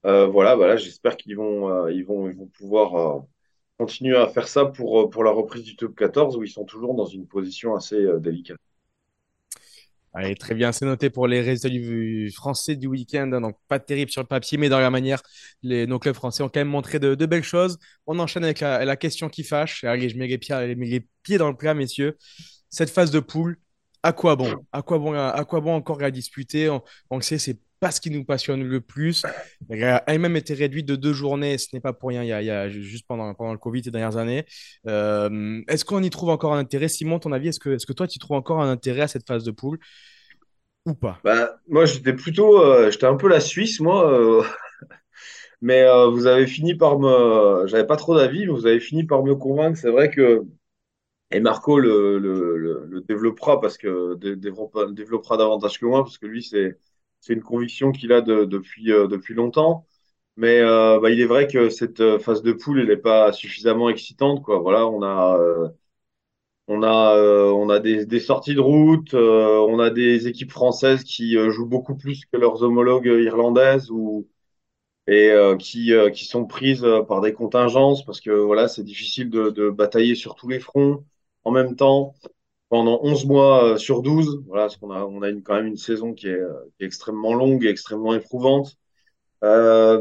voilà, 0.05 0.56
voilà 0.56 0.76
j'espère 0.76 1.17
qu'ils 1.19 1.37
vont, 1.37 1.88
ils 1.88 2.05
vont, 2.05 2.29
ils 2.31 2.37
vont 2.37 2.47
pouvoir 2.47 3.25
continuer 3.79 4.17
à 4.17 4.29
faire 4.29 4.49
ça 4.49 4.65
pour, 4.67 5.11
pour 5.11 5.25
la 5.25 5.32
reprise 5.32 5.65
du 5.65 5.76
top 5.76 5.94
14 5.97 6.37
où 6.38 6.44
ils 6.44 6.50
sont 6.50 6.65
toujours 6.65 6.94
dans 6.94 7.06
une 7.06 7.26
position 7.26 7.75
assez 7.76 8.06
délicate. 8.20 8.59
Allez, 10.14 10.34
très 10.34 10.55
bien, 10.55 10.72
c'est 10.72 10.87
noté 10.87 11.10
pour 11.10 11.26
les 11.26 11.40
résultats 11.40 11.69
du 11.69 12.31
français 12.34 12.76
du 12.76 12.87
week-end. 12.87 13.31
Hein, 13.32 13.40
donc, 13.40 13.56
pas 13.69 13.78
terrible 13.78 14.10
sur 14.10 14.22
le 14.22 14.26
papier, 14.26 14.58
mais 14.58 14.69
dans 14.69 14.81
la 14.81 14.90
manière, 14.90 15.22
les, 15.62 15.87
nos 15.87 15.99
clubs 15.99 16.14
français 16.14 16.43
ont 16.43 16.49
quand 16.49 16.60
même 16.60 16.69
montré 16.69 16.99
de, 16.99 17.14
belles 17.26 17.44
choses. 17.44 17.78
On 18.06 18.19
enchaîne 18.19 18.44
avec 18.44 18.60
la, 18.60 18.96
question 18.96 19.28
qui 19.28 19.44
fâche. 19.44 19.84
Allez, 19.84 20.08
je 20.08 20.16
mets 20.16 20.26
les, 20.26 20.38
pieds, 21.22 21.38
dans 21.38 21.49
le 21.49 21.56
plat, 21.56 21.75
messieurs. 21.75 22.16
Cette 22.70 22.90
phase 22.90 23.10
de 23.10 23.20
poule, 23.20 23.58
à 24.02 24.12
quoi 24.12 24.34
bon? 24.34 24.55
À 24.72 24.82
quoi 24.82 24.99
bon, 24.99 25.12
à, 25.14 25.44
quoi 25.44 25.60
bon 25.60 25.75
encore 25.75 26.00
la 26.00 26.10
disputer? 26.10 26.70
On, 26.70 26.82
on, 27.10 27.20
sait, 27.20 27.38
c'est 27.38 27.58
pas 27.80 27.90
ce 27.90 28.00
qui 28.00 28.10
nous 28.10 28.25
passionne 28.25 28.62
le 28.62 28.80
plus. 28.80 29.25
Elle 29.69 29.84
a 29.84 30.19
même 30.19 30.36
été 30.36 30.54
réduite 30.54 30.86
de 30.86 30.96
deux 30.96 31.12
journées, 31.12 31.58
ce 31.58 31.69
n'est 31.72 31.80
pas 31.80 31.92
pour 31.92 32.08
rien, 32.10 32.22
il 32.22 32.28
y 32.28 32.50
a, 32.50 32.69
juste 32.69 33.06
pendant, 33.06 33.34
pendant 33.34 33.52
le 33.52 33.58
Covid 33.58 33.84
ces 33.84 33.90
dernières 33.90 34.17
années. 34.17 34.44
Euh, 34.86 35.60
est-ce 35.69 35.84
qu'on 35.84 36.03
y 36.03 36.10
trouve 36.10 36.31
encore 36.31 36.55
un 36.55 36.58
intérêt? 36.58 36.88
Simon, 36.88 37.19
ton 37.19 37.32
avis, 37.32 37.48
est-ce 37.48 37.60
que, 37.60 37.70
est 37.70 37.76
-ce 37.76 37.86
que 37.86 37.93
toi, 37.93 38.06
tu 38.06 38.19
trouves 38.19 38.36
encore 38.36 38.60
un 38.60 38.70
intérêt 38.70 39.03
à 39.03 39.08
cette 39.08 39.26
phase 39.26 39.44
de 39.44 39.50
poule 39.50 39.79
ou 40.86 40.94
pas? 40.94 41.19
Bah, 41.24 41.58
Moi, 41.69 41.84
j'étais 41.86 42.14
plutôt, 42.14 42.62
euh, 42.62 42.91
j'étais 42.91 43.06
un 43.06 43.17
peu 43.17 43.29
la 43.29 43.41
Suisse, 43.41 43.81
moi. 43.81 44.10
Euh, 44.12 44.43
mais 45.60 45.84
vous 46.10 46.26
avez 46.26 46.46
fini 46.46 46.74
par 46.74 46.98
me, 46.98 47.67
j'avais 47.67 47.86
pas 47.86 47.96
trop 47.96 48.17
d'avis, 48.17 48.46
mais 48.46 48.53
vous 48.53 48.67
avez 48.67 48.81
fini 48.81 49.05
par 49.05 49.24
me 49.24 49.34
convaincre. 49.34 49.79
C'est 49.79 49.91
vrai 49.91 50.10
que 50.10 50.44
et 51.31 51.41
Marco 51.41 51.79
le, 51.79 52.19
le, 52.19 52.86
le, 52.86 53.00
développera 53.03 53.60
parce 53.60 53.76
que 53.76 54.14
développera, 54.14 54.86
développera 54.91 55.36
davantage 55.36 55.79
que 55.79 55.86
moi 55.86 56.03
parce 56.03 56.19
que 56.19 56.26
lui 56.26 56.43
c'est 56.43 56.79
c'est 57.20 57.34
une 57.34 57.43
conviction 57.43 57.93
qu'il 57.93 58.13
a 58.13 58.20
depuis, 58.22 58.93
euh, 58.93 59.06
depuis 59.08 59.34
longtemps. 59.34 59.87
Mais 60.37 60.60
euh, 60.60 61.01
bah, 61.01 61.10
il 61.10 61.20
est 61.20 61.27
vrai 61.27 61.46
que 61.48 61.69
cette 61.70 62.01
euh, 62.01 62.19
phase 62.19 62.43
de 62.43 62.53
poule, 62.53 62.81
elle 62.81 62.89
n'est 62.89 62.96
pas 62.96 63.32
suffisamment 63.32 63.89
excitante. 63.91 64.43
Voilà, 64.46 64.87
on 64.87 65.03
a, 65.03 65.39
des, 67.81 68.20
sorties 68.20 68.55
de 68.55 68.60
route, 68.60 69.15
on 69.15 69.79
a 69.81 69.91
des 69.91 70.29
équipes 70.29 70.53
françaises 70.53 71.05
qui 71.05 71.37
jouent 71.51 71.67
beaucoup 71.67 71.96
plus 71.96 72.25
que 72.27 72.37
leurs 72.37 72.63
homologues 72.63 73.06
irlandaises 73.06 73.91
et 75.06 75.32
qui, 75.58 76.25
sont 76.25 76.46
prises 76.46 76.87
par 77.08 77.20
des 77.20 77.32
contingences 77.32 78.05
parce 78.05 78.20
que 78.20 78.31
voilà, 78.31 78.69
c'est 78.69 78.84
difficile 78.84 79.31
de 79.31 79.70
batailler 79.70 80.15
sur 80.15 80.34
tous 80.34 80.48
les 80.48 80.60
fronts 80.60 81.05
en 81.44 81.51
même 81.51 81.77
temps 81.77 82.15
pendant 82.69 83.01
11 83.03 83.27
mois 83.27 83.65
euh, 83.75 83.77
sur 83.77 84.03
12. 84.03 84.43
Voilà, 84.46 84.65
parce 84.65 84.77
qu'on 84.77 84.91
a, 84.91 85.05
on 85.05 85.22
a 85.22 85.31
une, 85.31 85.43
quand 85.43 85.55
même 85.55 85.67
une 85.67 85.77
saison 85.77 86.15
qui 86.15 86.29
est, 86.29 86.41
qui 86.77 86.84
est 86.84 86.87
extrêmement 86.87 87.34
longue 87.34 87.65
et 87.65 87.69
extrêmement 87.69 88.15
éprouvante. 88.15 88.77
Euh, 89.44 90.01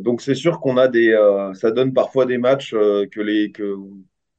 donc 0.00 0.20
c'est 0.20 0.34
sûr 0.34 0.60
qu'on 0.60 0.76
a 0.76 0.88
des, 0.88 1.10
euh, 1.12 1.54
ça 1.54 1.70
donne 1.70 1.92
parfois 1.94 2.26
des 2.26 2.38
matchs 2.38 2.74
euh, 2.74 3.06
que 3.06 3.20
les 3.20 3.50
que, 3.52 3.76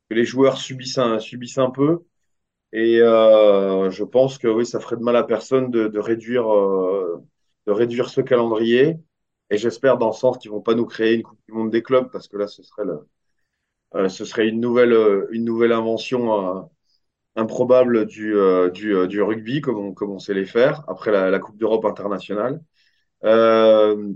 que, 0.09 0.13
les 0.15 0.25
joueurs 0.25 0.57
subissent 0.57 0.97
un, 0.99 1.19
subissent 1.19 1.57
un 1.57 1.71
peu. 1.71 2.03
Et 2.73 3.01
euh, 3.01 3.91
je 3.91 4.03
pense 4.03 4.37
que 4.39 4.47
oui, 4.47 4.65
ça 4.65 4.79
ferait 4.79 4.97
de 4.97 5.03
mal 5.03 5.15
à 5.17 5.23
personne 5.23 5.71
de, 5.71 5.87
de 5.89 5.99
réduire 5.99 6.45
de 6.45 7.71
réduire 7.71 8.09
ce 8.09 8.21
calendrier. 8.21 8.97
Et 9.49 9.57
j'espère 9.57 9.97
dans 9.97 10.07
le 10.07 10.13
sens 10.13 10.37
qu'ils 10.37 10.51
vont 10.51 10.61
pas 10.61 10.75
nous 10.75 10.85
créer 10.85 11.15
une 11.15 11.23
Coupe 11.23 11.39
du 11.47 11.53
Monde 11.53 11.71
des 11.71 11.81
clubs 11.83 12.09
parce 12.11 12.27
que 12.27 12.37
là, 12.37 12.47
ce 12.47 12.63
serait 12.63 12.83
le, 12.85 14.09
ce 14.09 14.25
serait 14.25 14.47
une 14.47 14.59
nouvelle 14.59 14.95
une 15.31 15.45
nouvelle 15.45 15.71
invention 15.71 16.69
improbable 17.37 18.05
du, 18.05 18.35
euh, 18.35 18.69
euh, 18.83 19.07
du, 19.07 19.21
rugby, 19.21 19.61
comme 19.61 19.77
on, 19.77 19.93
comme 19.93 20.19
sait 20.19 20.33
les 20.33 20.45
faire, 20.45 20.83
après 20.89 21.11
la, 21.11 21.39
Coupe 21.39 21.57
d'Europe 21.57 21.85
internationale. 21.85 22.61
Euh, 23.25 24.13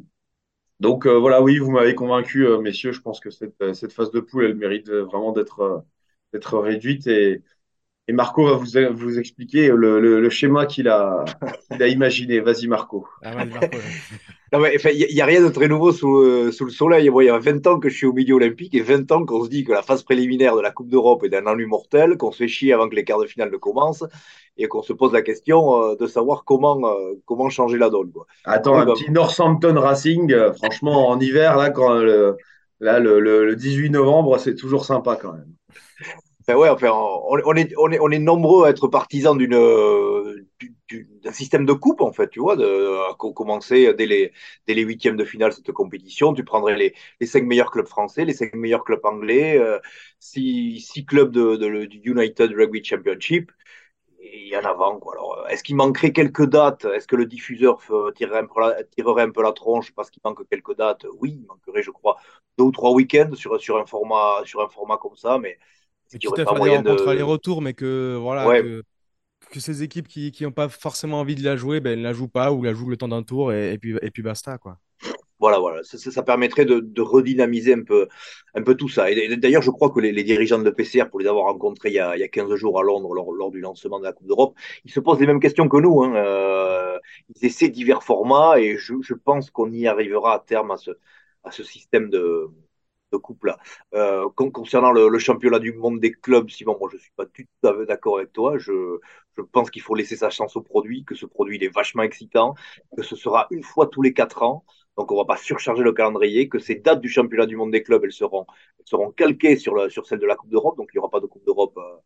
Donc 0.80 1.08
voilà, 1.08 1.42
oui, 1.44 1.60
vous 1.60 1.72
m'avez 1.72 1.96
convaincu, 1.96 2.48
messieurs. 2.62 2.92
Je 2.94 3.02
pense 3.02 3.20
que 3.20 3.32
cette, 3.32 3.74
cette 3.76 3.94
phase 3.94 4.12
de 4.12 4.20
poule, 4.22 4.46
elle 4.46 4.56
mérite 4.56 4.90
vraiment 4.92 5.32
d'être 5.34 5.86
d'être 6.34 6.60
réduite 6.60 7.08
et, 7.08 7.44
et 8.08 8.14
Marco 8.14 8.46
va 8.46 8.54
vous, 8.54 8.98
vous 8.98 9.20
expliquer 9.20 9.68
le, 9.68 10.00
le, 10.00 10.30
schéma 10.30 10.66
qu'il 10.66 10.88
a, 10.88 11.24
a 11.70 11.88
imaginé. 11.88 12.40
Vas-y, 12.40 12.68
Marco. 12.68 13.08
Ah, 13.24 13.46
il 14.94 15.14
n'y 15.14 15.22
a 15.22 15.26
rien 15.26 15.42
de 15.42 15.50
très 15.50 15.68
nouveau 15.68 15.94
sous, 15.94 16.18
euh, 16.18 16.52
sous 16.52 16.66
le 16.66 16.72
soleil. 16.72 17.06
il 17.14 17.26
y 17.26 17.30
a 17.30 17.38
20 17.38 17.66
ans 17.68 17.80
que 17.80 17.88
je 17.88 17.96
suis 17.96 18.06
au 18.06 18.12
milieu 18.12 18.36
olympique 18.36 18.76
et 18.76 18.82
20 18.82 19.10
ans 19.12 19.26
qu'on 19.26 19.46
se 19.46 19.50
dit 19.50 19.64
que 19.64 19.72
la 19.72 19.82
phase 19.82 20.04
préliminaire 20.04 20.56
de 20.56 20.62
la 20.62 20.72
Coupe 20.72 20.90
d'Europe 20.90 21.24
est 21.24 21.30
d'un 21.30 21.46
ennui 21.46 21.68
mortel, 21.68 22.18
qu'on 22.18 22.32
se 22.32 22.40
fait 22.40 22.48
chier 22.50 22.74
avant 22.74 22.90
que 22.90 22.96
les 22.96 23.06
quarts 23.06 23.22
de 23.22 23.28
finale 23.28 23.52
ne 23.52 23.58
commencent 23.58 24.04
et 24.58 24.68
qu'on 24.68 24.82
se 24.82 24.92
pose 24.94 25.14
la 25.14 25.22
question 25.22 25.82
euh, 25.82 25.96
de 25.96 26.06
savoir 26.08 26.44
comment, 26.44 26.86
euh, 26.86 27.14
comment 27.26 27.50
changer 27.50 27.78
la 27.78 27.90
donne. 27.90 28.12
Quoi. 28.12 28.26
Attends, 28.44 28.78
un 28.78 28.86
petit 28.88 29.10
Northampton 29.12 29.80
Racing, 29.80 30.36
franchement, 30.58 31.08
en 31.08 31.20
hiver, 31.20 31.56
là, 31.56 31.70
quand 31.70 31.94
le, 31.94 32.36
là, 32.82 33.00
le, 33.00 33.22
le 33.22 33.56
18 33.56 33.92
novembre, 33.92 34.38
c'est 34.38 34.56
toujours 34.56 34.84
sympa 34.84 35.16
quand 35.16 35.34
même. 35.34 35.54
Ouais, 36.54 36.70
enfin, 36.70 36.92
on, 36.92 37.38
est, 37.56 37.74
on, 37.78 37.92
est, 37.92 38.00
on 38.00 38.10
est 38.12 38.20
nombreux 38.20 38.66
à 38.66 38.70
être 38.70 38.88
partisans 38.88 39.38
d'une, 39.38 39.56
d'un 41.24 41.32
système 41.32 41.66
de 41.66 41.74
coupe, 41.74 42.02
en 42.02 42.12
fait, 42.12 42.30
tu 42.30 42.40
vois, 42.40 42.56
de, 42.56 42.66
à 43.10 43.16
commencer 43.16 43.94
dès 43.94 44.06
les, 44.06 44.32
dès 44.68 44.74
les 44.74 44.82
huitièmes 44.84 45.18
de 45.18 45.26
finale 45.26 45.54
cette 45.54 45.72
compétition. 45.72 46.34
Tu 46.34 46.44
prendrais 46.44 46.76
les, 46.78 46.94
les 47.20 47.28
cinq 47.28 47.44
meilleurs 47.44 47.72
clubs 47.72 47.88
français, 47.88 48.26
les 48.26 48.34
cinq 48.34 48.54
meilleurs 48.56 48.84
clubs 48.84 49.04
anglais, 49.06 49.58
euh, 49.58 49.80
six, 50.20 50.80
six 50.82 51.06
clubs 51.06 51.32
de, 51.32 51.56
de, 51.56 51.86
du 51.86 52.02
United 52.12 52.52
Rugby 52.56 52.84
Championship. 52.84 53.52
Et 54.22 54.56
en 54.56 54.64
avant, 54.66 55.00
quoi. 55.00 55.14
Alors, 55.14 55.48
est-ce 55.50 55.64
qu'il 55.64 55.76
manquerait 55.76 56.14
quelques 56.14 56.46
dates? 56.46 56.86
Est-ce 56.86 57.08
que 57.08 57.16
le 57.16 57.26
diffuseur 57.26 57.80
tirerait 58.16 58.40
un, 58.40 58.46
peu 58.46 58.62
la, 58.62 58.84
tirerait 58.84 59.24
un 59.24 59.32
peu 59.32 59.42
la 59.44 59.52
tronche 59.52 59.92
parce 59.94 60.12
qu'il 60.12 60.22
manque 60.24 60.48
quelques 60.50 60.76
dates? 60.78 61.06
Oui, 61.20 61.38
il 61.42 61.46
manquerait, 61.48 61.82
je 61.84 61.92
crois, 61.92 62.18
deux 62.58 62.66
ou 62.66 62.72
trois 62.72 62.92
week-ends 62.92 63.32
sur, 63.36 63.60
sur, 63.60 63.78
un 63.78 63.86
format, 63.86 64.42
sur 64.46 64.62
un 64.62 64.70
format 64.70 64.98
comme 64.98 65.16
ça, 65.18 65.40
mais 65.40 65.58
et 66.14 66.20
quitte 66.20 66.40
à 66.40 66.46
faire 66.46 66.64
des 66.64 66.78
rencontres 66.78 67.08
aller-retour, 67.08 67.62
mais 67.62 67.74
que 67.74 68.18
voilà. 68.20 68.62
Que, 69.50 69.60
ces 69.60 69.84
équipes 69.84 70.08
qui 70.08 70.34
n'ont 70.42 70.52
pas 70.52 70.70
forcément 70.70 71.20
envie 71.20 71.36
de 71.36 71.44
la 71.44 71.58
jouer, 71.58 71.82
ben, 71.82 72.00
ne 72.00 72.04
la 72.04 72.14
jouent 72.14 72.30
pas 72.30 72.54
ou 72.54 72.64
la 72.64 72.74
jouent 72.74 72.90
le 72.90 72.96
temps 72.96 73.10
d'un 73.10 73.24
tour 73.24 73.52
et, 73.52 73.78
puis, 73.78 73.96
et 74.02 74.10
puis 74.10 74.24
basta. 74.24 74.58
Quoi. 74.58 74.78
Voilà, 75.42 75.58
voilà. 75.58 75.84
Ça, 75.84 75.98
ça, 75.98 76.24
permettrait 76.24 76.66
de, 76.66 76.80
de, 76.80 77.02
redynamiser 77.02 77.74
un 77.74 77.82
peu, 77.82 78.08
un 78.54 78.62
peu 78.62 78.76
tout 78.76 78.88
ça. 78.88 79.10
Et 79.10 79.36
d'ailleurs, 79.38 79.64
je 79.64 79.72
crois 79.72 79.90
que 79.90 80.00
les, 80.00 80.12
les, 80.12 80.24
dirigeants 80.24 80.60
de 80.60 80.64
l'EPCR, 80.64 81.10
pour 81.10 81.20
les 81.20 81.26
avoir 81.26 81.46
rencontrés 81.46 81.90
il 81.90 81.96
y, 81.96 82.00
a, 82.00 82.16
il 82.16 82.20
y 82.20 82.24
a 82.24 82.28
15 82.28 82.54
jours 82.56 82.80
à 82.80 82.84
Londres 82.84 83.14
lors, 83.16 83.34
lors 83.34 83.50
du 83.50 83.60
lancement 83.60 84.00
de 84.00 84.06
la 84.06 84.14
Coupe 84.14 84.28
d'Europe, 84.28 84.56
ils 84.86 84.92
se 84.92 85.00
posent 85.00 85.20
les 85.20 85.26
mêmes 85.26 85.40
questions 85.40 85.68
que 85.68 85.78
nous. 85.78 86.04
Hein. 86.04 86.16
Euh, 86.16 87.00
ils 87.36 87.46
essaient 87.46 87.70
divers 87.70 88.04
formats 88.04 88.60
et 88.60 88.78
je, 88.78 88.94
je 89.02 89.16
pense 89.16 89.50
qu'on 89.50 89.72
y 89.72 89.88
arrivera 89.88 90.36
à 90.36 90.40
terme 90.40 90.70
à 90.70 90.78
ce, 90.78 90.92
à 91.44 91.50
ce 91.50 91.64
système 91.64 92.12
de, 92.12 92.48
de 93.12 93.18
couple-là. 93.18 93.58
Euh, 93.94 94.30
concernant 94.30 94.92
le, 94.92 95.20
championnat 95.20 95.60
du 95.60 95.74
monde 95.74 96.00
des 96.00 96.12
clubs, 96.12 96.50
Simon, 96.50 96.78
moi 96.80 96.90
je 96.92 96.98
suis 96.98 97.12
pas 97.16 97.26
tout 97.26 97.44
à 97.64 97.74
fait 97.74 97.86
d'accord 97.86 98.18
avec 98.18 98.34
toi. 98.34 98.58
Je, 98.58 99.00
pense 99.52 99.72
qu'il 99.72 99.82
faut 99.82 99.96
laisser 99.96 100.16
sa 100.16 100.30
chance 100.30 100.56
au 100.56 100.62
produit, 100.62 101.04
que 101.04 101.16
ce 101.16 101.26
produit 101.26 101.58
il 101.58 101.64
est 101.64 101.74
vachement 101.74 102.04
excitant, 102.04 102.56
que 102.96 103.04
ce 103.04 103.16
sera 103.16 103.48
une 103.52 103.64
fois 103.64 103.88
tous 103.88 104.02
les 104.02 104.14
quatre 104.14 104.44
ans. 104.44 104.64
Donc 104.98 105.12
on 105.12 105.18
va 105.18 105.26
pas 105.26 105.38
surcharger 105.38 105.84
le 105.84 105.94
calendrier, 105.94 106.50
que 106.50 106.60
ces 106.60 106.76
dates 106.76 107.02
du 107.02 107.10
championnat 107.10 107.46
du 107.46 107.56
monde 107.56 107.72
des 107.72 107.84
clubs, 107.84 108.04
elles 108.04 108.12
seront, 108.12 108.46
calquées 109.16 109.56
sur, 109.56 109.74
le, 109.74 109.90
sur 109.90 110.06
celle 110.06 110.20
de 110.20 110.26
la 110.26 110.36
Coupe 110.36 110.50
d'Europe. 110.50 110.78
Donc 110.78 110.90
il 110.94 110.98
n'y 110.98 111.00
aura 111.00 111.10
pas 111.10 111.22
de 111.22 111.28
Coupe 111.28 111.46
d'Europe 111.46 111.78
euh, 111.78 111.98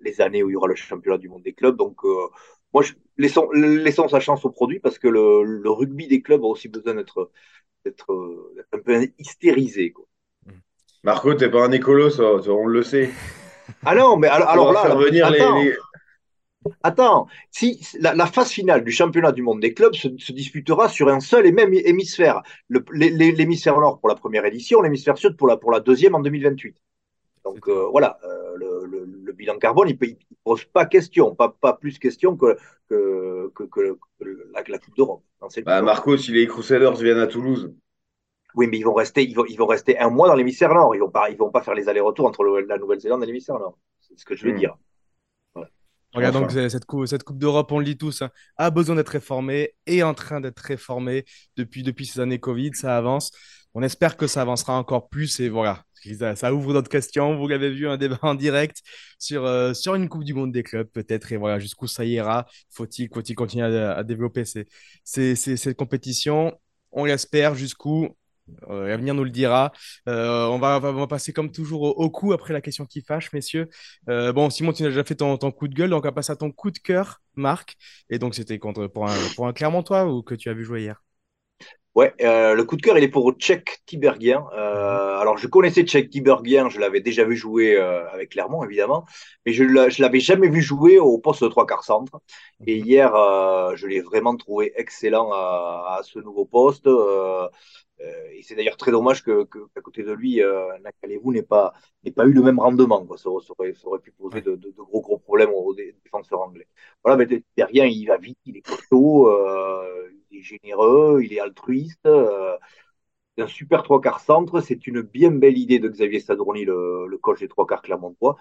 les 0.00 0.20
années 0.20 0.42
où 0.42 0.50
il 0.50 0.52
y 0.52 0.56
aura 0.56 0.68
le 0.68 0.74
championnat 0.74 1.18
du 1.18 1.28
monde 1.28 1.42
des 1.42 1.54
clubs. 1.54 1.76
Donc 1.76 2.04
euh, 2.04 2.28
moi, 2.72 2.82
laissons, 3.18 3.50
laissons 3.52 4.08
sa 4.08 4.20
chance 4.20 4.44
au 4.44 4.50
produit 4.50 4.80
parce 4.80 4.98
que 4.98 5.08
le, 5.08 5.70
rugby 5.70 6.06
des 6.08 6.22
clubs 6.22 6.42
a 6.42 6.46
aussi 6.46 6.68
besoin 6.68 6.94
d'être 6.94 7.30
un 8.72 8.78
peu 8.78 9.08
hystérisé. 9.18 9.94
Marco, 11.04 11.34
t'es 11.34 11.50
pas 11.50 11.66
un 11.66 11.72
écolo, 11.72 12.08
ça, 12.08 12.24
on 12.24 12.66
le 12.66 12.82
sait. 12.82 13.10
Ah 13.84 13.94
non, 13.94 14.16
mais 14.16 14.28
alors, 14.28 14.72
là, 14.72 14.80
attends, 15.24 15.60
attends, 16.82 17.26
si 17.50 17.78
la, 18.00 18.26
phase 18.26 18.50
finale 18.50 18.82
du 18.82 18.90
championnat 18.90 19.32
du 19.32 19.42
monde 19.42 19.60
des 19.60 19.74
clubs 19.74 19.94
se, 19.94 20.08
disputera 20.32 20.88
sur 20.88 21.10
un 21.10 21.20
seul 21.20 21.44
et 21.46 21.52
même 21.52 21.74
hémisphère, 21.74 22.42
l'hémisphère 22.90 23.78
nord 23.78 24.00
pour 24.00 24.08
la 24.08 24.14
première 24.14 24.46
édition, 24.46 24.80
l'hémisphère 24.80 25.18
sud 25.18 25.36
pour 25.36 25.46
la, 25.46 25.58
pour 25.58 25.70
la 25.70 25.80
deuxième 25.80 26.14
en 26.14 26.20
2028. 26.20 26.74
Donc 27.44 27.68
euh, 27.68 27.86
voilà, 27.90 28.18
euh, 28.24 28.56
le, 28.56 29.32
bilan 29.32 29.58
carbone, 29.58 29.88
il 29.88 29.98
ne 30.00 30.14
pose 30.42 30.64
pas 30.64 30.86
question, 30.86 31.34
pas, 31.34 31.54
pas 31.60 31.74
plus 31.74 31.98
question 31.98 32.36
que, 32.36 32.56
que, 32.88 33.50
que, 33.54 33.98
la, 34.68 34.78
Coupe 34.78 34.96
d'Europe. 34.96 35.22
Bah, 35.66 35.82
Marco, 35.82 36.16
si 36.16 36.32
les 36.32 36.46
Crusaders 36.46 36.94
viennent 36.94 37.18
à 37.18 37.26
Toulouse, 37.26 37.74
oui, 38.54 38.68
mais 38.68 38.78
ils 38.78 38.84
vont 38.84 38.94
rester, 38.94 39.24
ils 39.24 39.34
vont, 39.34 39.44
ils 39.46 39.56
vont 39.56 39.66
rester 39.66 39.98
un 39.98 40.10
mois 40.10 40.28
dans 40.28 40.34
l'hémisphère 40.34 40.72
nord. 40.74 40.94
Ils 40.94 41.00
vont 41.00 41.10
pas, 41.10 41.30
ils 41.30 41.36
vont 41.36 41.50
pas 41.50 41.62
faire 41.62 41.74
les 41.74 41.88
allers-retours 41.88 42.26
entre 42.26 42.44
la 42.44 42.78
Nouvelle-Zélande 42.78 43.22
et 43.22 43.26
l'hémisphère 43.26 43.58
nord. 43.58 43.78
C'est 44.00 44.18
ce 44.18 44.24
que 44.24 44.36
je 44.36 44.46
veux 44.46 44.52
hmm. 44.52 44.58
dire. 44.58 44.76
Regarde 46.14 46.34
donc 46.34 46.52
cette 46.52 46.84
coupe, 46.84 47.06
cette 47.06 47.24
coupe 47.24 47.38
d'Europe, 47.38 47.72
on 47.72 47.80
le 47.80 47.84
dit 47.84 47.98
tous, 47.98 48.22
hein, 48.22 48.30
a 48.56 48.70
besoin 48.70 48.94
d'être 48.94 49.08
réformée, 49.08 49.74
est 49.86 50.02
en 50.04 50.14
train 50.14 50.40
d'être 50.40 50.60
réformée 50.60 51.24
depuis, 51.56 51.82
depuis 51.82 52.06
ces 52.06 52.20
années 52.20 52.38
Covid, 52.38 52.70
ça 52.74 52.96
avance. 52.96 53.32
On 53.74 53.82
espère 53.82 54.16
que 54.16 54.28
ça 54.28 54.42
avancera 54.42 54.78
encore 54.78 55.08
plus 55.08 55.40
et 55.40 55.48
voilà, 55.48 55.82
ça, 56.36 56.54
ouvre 56.54 56.72
d'autres 56.72 56.88
questions. 56.88 57.36
Vous 57.36 57.48
l'avez 57.48 57.68
vu, 57.70 57.88
un 57.88 57.96
débat 57.96 58.20
en 58.22 58.36
direct 58.36 58.80
sur, 59.18 59.44
euh, 59.44 59.74
sur 59.74 59.96
une 59.96 60.08
Coupe 60.08 60.22
du 60.22 60.34
Monde 60.34 60.52
des 60.52 60.62
clubs 60.62 60.86
peut-être 60.86 61.32
et 61.32 61.36
voilà 61.36 61.58
jusqu'où 61.58 61.88
ça 61.88 62.04
ira. 62.04 62.46
Faut-il 62.70 63.08
faut 63.12 63.20
continuer 63.34 63.64
à, 63.64 64.04
développer 64.04 64.44
ces, 64.44 64.66
ces, 65.02 65.34
ces 65.34 65.74
compétitions 65.74 66.56
On 66.92 67.06
l'espère 67.06 67.56
jusqu'où 67.56 68.14
euh, 68.68 68.88
L'avenir 68.88 69.14
nous 69.14 69.24
le 69.24 69.30
dira. 69.30 69.72
Euh, 70.08 70.46
on, 70.46 70.58
va, 70.58 71.06
passer 71.06 71.32
comme 71.32 71.50
toujours 71.50 71.82
au, 71.82 72.10
coup 72.10 72.32
après 72.32 72.52
la 72.52 72.60
question 72.60 72.86
qui 72.86 73.02
fâche, 73.02 73.32
messieurs. 73.32 73.68
Euh, 74.08 74.32
bon, 74.32 74.50
Simon, 74.50 74.72
tu 74.72 74.84
as 74.84 74.88
déjà 74.88 75.04
fait 75.04 75.16
ton, 75.16 75.36
coup 75.50 75.68
de 75.68 75.74
gueule, 75.74 75.90
donc 75.90 76.04
on 76.04 76.08
va 76.08 76.12
passer 76.12 76.32
à 76.32 76.36
ton 76.36 76.50
coup 76.50 76.70
de 76.70 76.78
cœur, 76.78 77.22
Marc. 77.34 77.76
Et 78.10 78.18
donc, 78.18 78.34
c'était 78.34 78.58
contre 78.58 78.86
pour 78.86 79.08
un, 79.08 79.14
pour 79.36 79.46
un 79.46 80.06
ou 80.06 80.22
que 80.22 80.34
tu 80.34 80.48
as 80.48 80.54
vu 80.54 80.64
jouer 80.64 80.82
hier? 80.82 81.02
Ouais, 81.94 82.12
euh, 82.22 82.54
le 82.54 82.64
coup 82.64 82.76
de 82.76 82.82
cœur, 82.82 82.98
il 82.98 83.04
est 83.04 83.08
pour 83.08 83.30
Tchèque 83.34 83.82
Tibergien. 83.86 84.44
Euh, 84.52 85.16
alors, 85.20 85.38
je 85.38 85.46
connaissais 85.46 85.84
Tchèque 85.84 86.10
Tibergien, 86.10 86.68
je 86.68 86.80
l'avais 86.80 87.00
déjà 87.00 87.24
vu 87.24 87.36
jouer 87.36 87.76
euh, 87.76 88.08
avec 88.10 88.30
Clermont, 88.30 88.64
évidemment, 88.64 89.04
mais 89.46 89.52
je 89.52 89.62
ne 89.62 90.00
l'avais 90.02 90.18
jamais 90.18 90.48
vu 90.48 90.60
jouer 90.60 90.98
au 90.98 91.18
poste 91.18 91.44
de 91.44 91.48
trois 91.48 91.66
quarts 91.66 91.84
centre. 91.84 92.18
Et 92.66 92.78
hier, 92.78 93.14
euh, 93.14 93.76
je 93.76 93.86
l'ai 93.86 94.00
vraiment 94.00 94.36
trouvé 94.36 94.72
excellent 94.76 95.30
à, 95.32 95.98
à 95.98 96.02
ce 96.02 96.18
nouveau 96.18 96.44
poste. 96.46 96.88
Euh, 96.88 97.48
euh, 98.00 98.04
et 98.32 98.42
c'est 98.42 98.56
d'ailleurs 98.56 98.76
très 98.76 98.90
dommage 98.90 99.22
que, 99.22 99.44
que, 99.44 99.58
qu'à 99.72 99.80
côté 99.80 100.02
de 100.02 100.12
lui, 100.12 100.42
euh, 100.42 100.66
Nakalevou 100.82 101.32
n'ait 101.32 101.42
pas, 101.42 101.72
pas 102.16 102.26
eu 102.26 102.32
le 102.32 102.42
même 102.42 102.58
rendement. 102.58 103.06
Quoi. 103.06 103.16
Ça, 103.18 103.28
aurait, 103.30 103.72
ça 103.74 103.86
aurait 103.86 104.00
pu 104.00 104.10
poser 104.10 104.40
de, 104.40 104.56
de, 104.56 104.70
de, 104.70 104.82
gros 104.82 105.00
gros 105.00 105.18
problèmes 105.18 105.50
aux 105.50 105.74
défenseurs 105.74 106.40
anglais. 106.40 106.66
Voilà, 107.04 107.16
mais 107.24 107.42
derrière, 107.56 107.86
il 107.86 108.06
va 108.06 108.16
vite, 108.16 108.38
il 108.46 108.56
est 108.56 108.62
costaud, 108.62 109.28
euh, 109.28 110.10
il 110.34 110.40
est 110.40 110.42
généreux, 110.42 111.22
il 111.22 111.32
est 111.32 111.40
altruiste. 111.40 112.06
Euh, 112.06 112.56
un 113.38 113.46
super 113.46 113.82
trois 113.82 114.00
quarts 114.00 114.20
centre. 114.20 114.60
C'est 114.60 114.86
une 114.86 115.02
bien 115.02 115.30
belle 115.30 115.58
idée 115.58 115.78
de 115.78 115.88
Xavier 115.88 116.20
Sadorni, 116.20 116.64
le, 116.64 117.18
coach 117.20 117.40
des 117.40 117.48
trois 117.48 117.66
quarts 117.66 117.82
clermontois. 117.82 118.36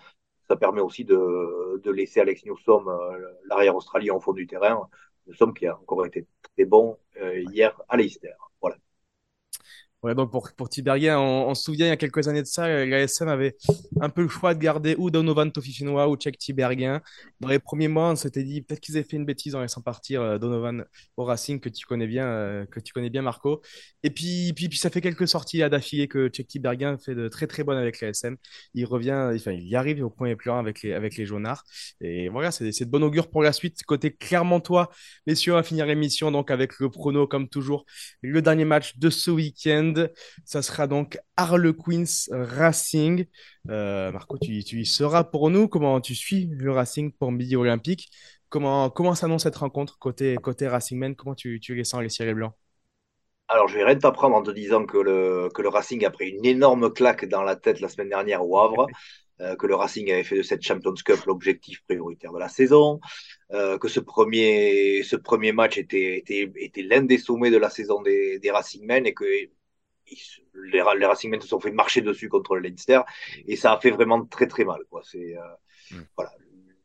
Ça 0.48 0.56
permet 0.56 0.82
aussi 0.82 1.06
de, 1.06 1.82
de 1.84 1.92
laisser 1.92 2.20
Alex 2.20 2.46
Newsom, 2.46 2.88
euh, 2.90 3.18
l'arrière 3.46 3.76
australien, 3.76 4.14
au 4.14 4.20
fond 4.20 4.34
du 4.34 4.46
terrain. 4.48 4.90
Newsom 5.28 5.54
qui 5.54 5.68
a 5.68 5.78
encore 5.78 6.06
été 6.06 6.28
très 6.56 6.66
bon 6.66 6.98
euh, 7.22 7.40
hier 7.40 7.80
à 7.88 7.98
Leicester. 7.98 8.34
Donc 10.04 10.32
pour, 10.32 10.52
pour 10.58 10.68
Tiberghien, 10.68 11.18
on, 11.18 11.56
se 11.56 11.64
souvient 11.64 11.86
il 11.86 11.90
y 11.90 11.94
a 11.94 11.98
quelques 11.98 12.28
années 12.28 12.42
de 12.42 12.48
ça, 12.48 12.66
euh, 12.66 12.86
l'ASM 12.86 13.30
avait 13.30 13.56
un 14.02 14.10
peu 14.10 14.22
le 14.22 14.28
choix 14.28 14.54
de 14.54 14.60
garder 14.60 14.96
ou 14.98 15.10
Donovan 15.10 15.50
Tofifinois 15.50 16.10
ou 16.10 16.18
Tchèque 16.18 16.38
Tiberghien. 16.38 17.02
Dans 17.40 17.48
les 17.48 17.60
premiers 17.60 17.88
mois, 17.88 18.12
on 18.12 18.16
s'était 18.18 18.44
dit 18.44 18.62
peut-être 18.62 18.82
qu'ils 18.82 18.98
avaient 18.98 19.08
fait 19.08 19.16
une 19.16 19.26
bêtise 19.26 19.56
en 19.56 19.62
laissant 19.62 19.82
partir 19.82 20.22
euh, 20.22 20.38
Donovan 20.38 20.84
au 21.16 21.24
Racing, 21.24 21.62
que 21.62 21.70
tu 21.70 21.86
connais 21.86 22.08
bien, 22.08 22.26
euh, 22.26 22.66
que 22.66 22.82
tu 22.82 22.92
connais 22.92 23.10
bien 23.10 23.22
Marco. 23.22 23.62
Et 24.04 24.10
puis, 24.10 24.52
puis, 24.54 24.68
puis 24.68 24.78
ça 24.78 24.90
fait 24.90 25.00
quelques 25.00 25.28
sorties 25.28 25.60
d'affilée 25.60 26.10
que 26.10 26.28
Tchèque 26.28 26.48
Tiberghien 26.48 26.98
fait 26.98 27.16
de 27.16 27.30
très 27.30 27.48
très 27.48 27.64
bonnes 27.64 27.78
avec 27.78 28.02
l'ASM. 28.02 28.36
Il 28.74 28.86
revient, 28.86 29.32
enfin, 29.34 29.52
il 29.52 29.68
y 29.68 29.78
arrive 29.78 30.04
au 30.04 30.14
et 30.26 30.36
plus 30.36 30.52
avec 30.52 30.82
les, 30.82 30.94
avec 30.94 31.16
les 31.16 31.26
jaunards. 31.26 31.64
Et 32.02 32.28
voilà, 32.30 32.52
c'est 32.52 32.68
de 32.68 32.90
bon 32.90 33.04
augure 33.04 33.30
pour 33.30 33.42
la 33.42 33.54
suite. 33.54 33.84
Côté 33.84 34.12
Clermontois, 34.12 34.90
messieurs, 35.28 35.54
on 35.54 35.56
va 35.56 35.64
finir 35.64 35.86
l'émission 35.86 36.32
donc 36.32 36.52
avec 36.52 36.80
le 36.80 36.90
prono 36.90 37.28
comme 37.28 37.48
toujours. 37.48 37.86
Le 38.22 38.42
dernier 38.42 38.66
match 38.66 38.98
de 38.98 39.10
ce 39.10 39.32
week-end. 39.32 39.93
Ça 40.46 40.62
sera 40.62 40.88
donc 40.88 41.18
Harlequins 41.38 42.04
Racing. 42.32 43.26
Euh, 43.70 44.12
Marco, 44.12 44.38
tu, 44.38 44.52
y 44.54 44.86
seras 44.86 45.24
pour 45.24 45.50
nous. 45.50 45.68
Comment 45.68 46.02
tu 46.02 46.16
suis 46.16 46.48
le 46.48 46.72
Racing 46.72 47.12
pour 47.12 47.32
Midi 47.32 47.56
Olympique? 47.56 48.10
Comment, 48.50 48.90
comment 48.90 49.16
s'annonce 49.16 49.44
cette 49.44 49.56
rencontre 49.56 49.98
côté, 49.98 50.36
côté 50.36 50.68
Racing 50.68 51.00
Men 51.00 51.16
Comment 51.16 51.36
tu, 51.36 51.60
tu 51.60 51.76
les 51.76 51.84
sens, 51.84 52.02
les 52.02 52.10
cirés 52.10 52.34
blancs? 52.34 52.54
Alors, 53.48 53.68
je 53.68 53.76
vais 53.76 53.84
rien 53.84 53.98
t'apprendre 53.98 54.36
en 54.36 54.42
te 54.42 54.52
disant 54.52 54.86
que 54.86 54.98
le, 54.98 55.50
que 55.54 55.62
le 55.62 55.70
Racing 55.70 56.04
a 56.06 56.10
pris 56.10 56.30
une 56.30 56.46
énorme 56.46 56.92
claque 56.92 57.26
dans 57.26 57.44
la 57.44 57.56
tête 57.56 57.82
la 57.82 57.90
semaine 57.90 58.10
dernière 58.10 58.44
au 58.44 58.58
Havre, 58.58 58.88
euh, 59.42 59.56
que 59.56 59.68
le 59.68 59.76
Racing 59.76 60.12
avait 60.12 60.24
fait 60.24 60.38
de 60.38 60.42
cette 60.42 60.64
Champions 60.64 60.94
Cup 61.06 61.20
l'objectif 61.26 61.84
prioritaire 61.88 62.34
de 62.34 62.40
la 62.40 62.50
saison, 62.50 63.00
euh, 63.52 63.78
que 63.78 63.90
ce 63.90 64.00
premier, 64.00 65.04
ce 65.04 65.16
premier 65.16 65.52
match 65.52 65.78
était, 65.78 66.18
était, 66.18 66.52
était 66.56 66.82
l'un 66.82 67.04
des 67.04 67.18
sommets 67.18 67.52
de 67.52 67.58
la 67.58 67.70
saison 67.70 68.02
des, 68.02 68.40
des 68.40 68.52
Racingmen 68.52 69.06
et 69.06 69.14
que 69.14 69.26
les, 70.54 70.84
les 70.98 71.06
Racingmen 71.06 71.42
se 71.42 71.48
sont 71.48 71.60
fait 71.60 71.72
marcher 71.72 72.02
dessus 72.02 72.30
contre 72.30 72.56
le 72.56 72.62
Leinster 72.62 73.02
et 73.48 73.56
ça 73.56 73.74
a 73.74 73.80
fait 73.80 73.92
vraiment 73.92 74.24
très 74.26 74.48
très 74.48 74.66
mal. 74.66 74.82
Quoi. 74.90 75.02
C'est, 75.04 75.38
euh, 75.38 75.96
mm. 75.98 76.04
voilà. 76.16 76.32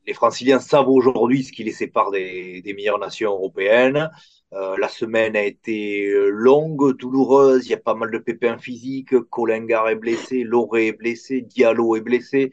Les 0.06 0.14
Franciliens 0.14 0.58
savent 0.58 0.88
aujourd'hui 0.88 1.44
ce 1.44 1.52
qui 1.52 1.64
les 1.64 1.72
sépare 1.72 2.10
des, 2.10 2.62
des 2.62 2.72
meilleures 2.72 2.98
nations 2.98 3.30
européennes. 3.32 4.10
Euh, 4.54 4.76
la 4.78 4.88
semaine 4.88 5.36
a 5.36 5.42
été 5.42 6.06
euh, 6.06 6.30
longue, 6.30 6.96
douloureuse. 6.96 7.66
Il 7.66 7.70
y 7.70 7.74
a 7.74 7.78
pas 7.78 7.94
mal 7.94 8.10
de 8.10 8.16
pépins 8.16 8.56
physiques. 8.56 9.18
Colingar 9.28 9.88
est 9.90 9.96
blessé, 9.96 10.44
Loré 10.44 10.88
est 10.88 10.92
blessé, 10.92 11.42
Diallo 11.42 11.96
est 11.96 12.00
blessé, 12.00 12.52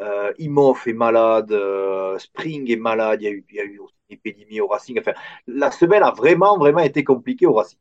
euh, 0.00 0.32
Imoff 0.38 0.86
est 0.86 0.94
malade, 0.94 1.52
euh, 1.52 2.18
Spring 2.18 2.70
est 2.70 2.76
malade. 2.76 3.20
Il 3.20 3.24
y 3.24 3.28
a 3.28 3.32
eu, 3.32 3.44
il 3.50 3.56
y 3.56 3.60
a 3.60 3.64
eu 3.64 3.78
aussi 3.80 3.94
une 4.08 4.16
épidémie 4.16 4.60
au 4.60 4.66
Racing. 4.68 4.98
Enfin, 4.98 5.12
la 5.46 5.70
semaine 5.70 6.02
a 6.02 6.12
vraiment, 6.12 6.56
vraiment 6.56 6.80
été 6.80 7.04
compliquée 7.04 7.46
au 7.46 7.52
Racing. 7.52 7.78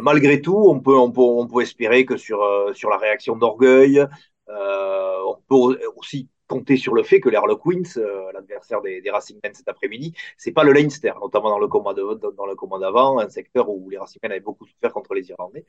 Malgré 0.00 0.40
tout, 0.40 0.56
on 0.56 0.80
peut, 0.80 0.96
on 0.96 1.10
peut, 1.10 1.20
on 1.20 1.46
peut 1.46 1.62
espérer 1.62 2.04
que 2.04 2.16
sur, 2.16 2.40
sur 2.74 2.90
la 2.90 2.98
réaction 2.98 3.36
d'orgueil, 3.36 4.04
on 4.48 5.36
peut 5.48 5.78
aussi 5.96 6.28
compter 6.52 6.76
sur 6.76 6.94
le 6.94 7.02
fait 7.02 7.20
que 7.20 7.30
les 7.30 7.36
Harlequins, 7.36 7.82
euh, 7.96 8.30
l'adversaire 8.32 8.82
des, 8.82 9.00
des 9.00 9.10
Racingmen 9.10 9.54
cet 9.54 9.68
après-midi, 9.68 10.12
c'est 10.36 10.52
pas 10.52 10.64
le 10.64 10.72
Leinster, 10.72 11.12
notamment 11.20 11.48
dans 11.48 11.58
le 11.58 11.68
combat 11.68 11.94
dans 11.94 12.46
le 12.46 12.54
combat 12.54 12.78
d'avant, 12.78 13.18
un 13.18 13.30
secteur 13.30 13.70
où 13.70 13.88
les 13.88 13.96
Racingmen 13.96 14.32
avaient 14.32 14.40
beaucoup 14.40 14.66
souffert 14.66 14.92
contre 14.92 15.14
les 15.14 15.30
Irlandais. 15.30 15.64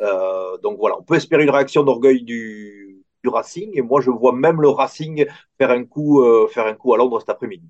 Euh, 0.00 0.58
donc 0.58 0.78
voilà, 0.78 0.98
on 0.98 1.02
peut 1.02 1.14
espérer 1.14 1.44
une 1.44 1.50
réaction 1.50 1.84
d'orgueil 1.84 2.22
du, 2.22 3.04
du 3.22 3.28
Racing, 3.28 3.70
et 3.74 3.82
moi 3.82 4.00
je 4.00 4.10
vois 4.10 4.32
même 4.32 4.60
le 4.60 4.68
Racing 4.68 5.24
faire 5.58 5.70
un 5.70 5.84
coup, 5.84 6.22
euh, 6.22 6.48
faire 6.48 6.66
un 6.66 6.74
coup 6.74 6.92
à 6.94 6.96
Londres 6.98 7.20
cet 7.20 7.30
après-midi. 7.30 7.68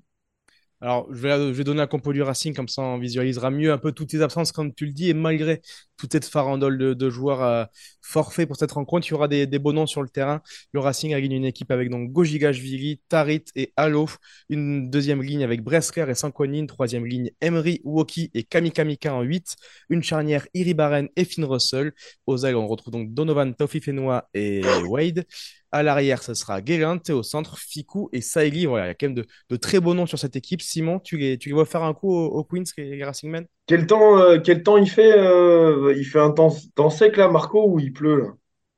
Alors, 0.81 1.07
je 1.11 1.19
vais, 1.21 1.63
donner 1.63 1.81
un 1.81 1.87
compo 1.87 2.11
du 2.11 2.21
Racing, 2.21 2.53
comme 2.53 2.67
ça 2.67 2.81
on 2.81 2.99
visualisera 2.99 3.49
mieux 3.49 3.71
un 3.71 3.77
peu 3.77 3.93
toutes 3.93 4.11
les 4.11 4.21
absences, 4.21 4.51
comme 4.51 4.73
tu 4.73 4.85
le 4.85 4.91
dis, 4.91 5.09
et 5.09 5.13
malgré 5.13 5.61
toute 5.97 6.11
cette 6.11 6.25
farandole 6.25 6.77
de, 6.77 7.09
joueurs 7.09 7.41
euh, 7.43 7.63
forfaits 8.01 8.45
pour 8.45 8.57
cette 8.57 8.73
rencontre, 8.73 9.07
il 9.07 9.11
y 9.11 9.13
aura 9.13 9.29
des, 9.29 9.47
des 9.47 9.57
noms 9.57 9.87
sur 9.87 10.03
le 10.03 10.09
terrain. 10.09 10.41
Le 10.73 10.81
Racing 10.81 11.13
a 11.13 11.19
une 11.19 11.45
équipe 11.45 11.71
avec 11.71 11.89
donc 11.89 12.11
Gojigashvili, 12.11 12.99
Tarit 13.07 13.45
et 13.55 13.71
Halo, 13.77 14.07
une 14.49 14.89
deuxième 14.89 15.23
ligne 15.23 15.43
avec 15.43 15.63
Bresler 15.63 16.05
et 16.09 16.13
Sankoni, 16.13 16.59
une 16.59 16.67
troisième 16.67 17.05
ligne 17.05 17.31
Emery, 17.41 17.81
Woki 17.85 18.29
et 18.33 18.43
Kamikamika 18.43 19.13
en 19.13 19.21
8, 19.21 19.55
une 19.89 20.03
charnière 20.03 20.45
Iribaren 20.53 21.07
et 21.15 21.23
Finn 21.25 21.45
Russell. 21.45 21.93
Aux 22.27 22.45
ailes, 22.45 22.57
on 22.57 22.67
retrouve 22.67 22.91
donc 22.91 23.13
Donovan 23.13 23.55
Tofifenoa 23.55 24.29
et 24.33 24.61
Wade. 24.87 25.25
À 25.71 25.83
l'arrière, 25.83 26.23
ce 26.23 26.33
sera 26.33 26.61
Guérin, 26.61 26.99
au 27.09 27.23
centre, 27.23 27.57
Fikou 27.57 28.09
et 28.13 28.21
Saïli. 28.21 28.65
Voilà, 28.65 28.85
il 28.85 28.87
y 28.89 28.91
a 28.91 28.93
quand 28.93 29.07
même 29.07 29.15
de, 29.15 29.25
de, 29.49 29.55
très 29.55 29.79
beaux 29.79 29.93
noms 29.93 30.05
sur 30.05 30.19
cette 30.19 30.35
équipe. 30.35 30.61
Simon, 30.61 30.99
tu 30.99 31.17
les, 31.17 31.37
tu 31.37 31.49
les 31.49 31.55
vois 31.55 31.65
faire 31.65 31.83
un 31.83 31.93
coup 31.93 32.13
aux, 32.13 32.43
Queens, 32.43 32.63
les 32.77 33.03
Racing 33.03 33.29
Men? 33.29 33.45
Quel 33.67 33.87
temps, 33.87 34.19
euh, 34.19 34.39
quel 34.39 34.63
temps 34.63 34.77
il 34.77 34.89
fait 34.89 35.11
euh, 35.11 35.93
Il 35.97 36.05
fait 36.05 36.19
un 36.19 36.31
temps, 36.31 36.55
temps, 36.75 36.89
sec 36.89 37.17
là, 37.17 37.27
Marco, 37.27 37.67
ou 37.67 37.79
il 37.79 37.93
pleut 37.93 38.21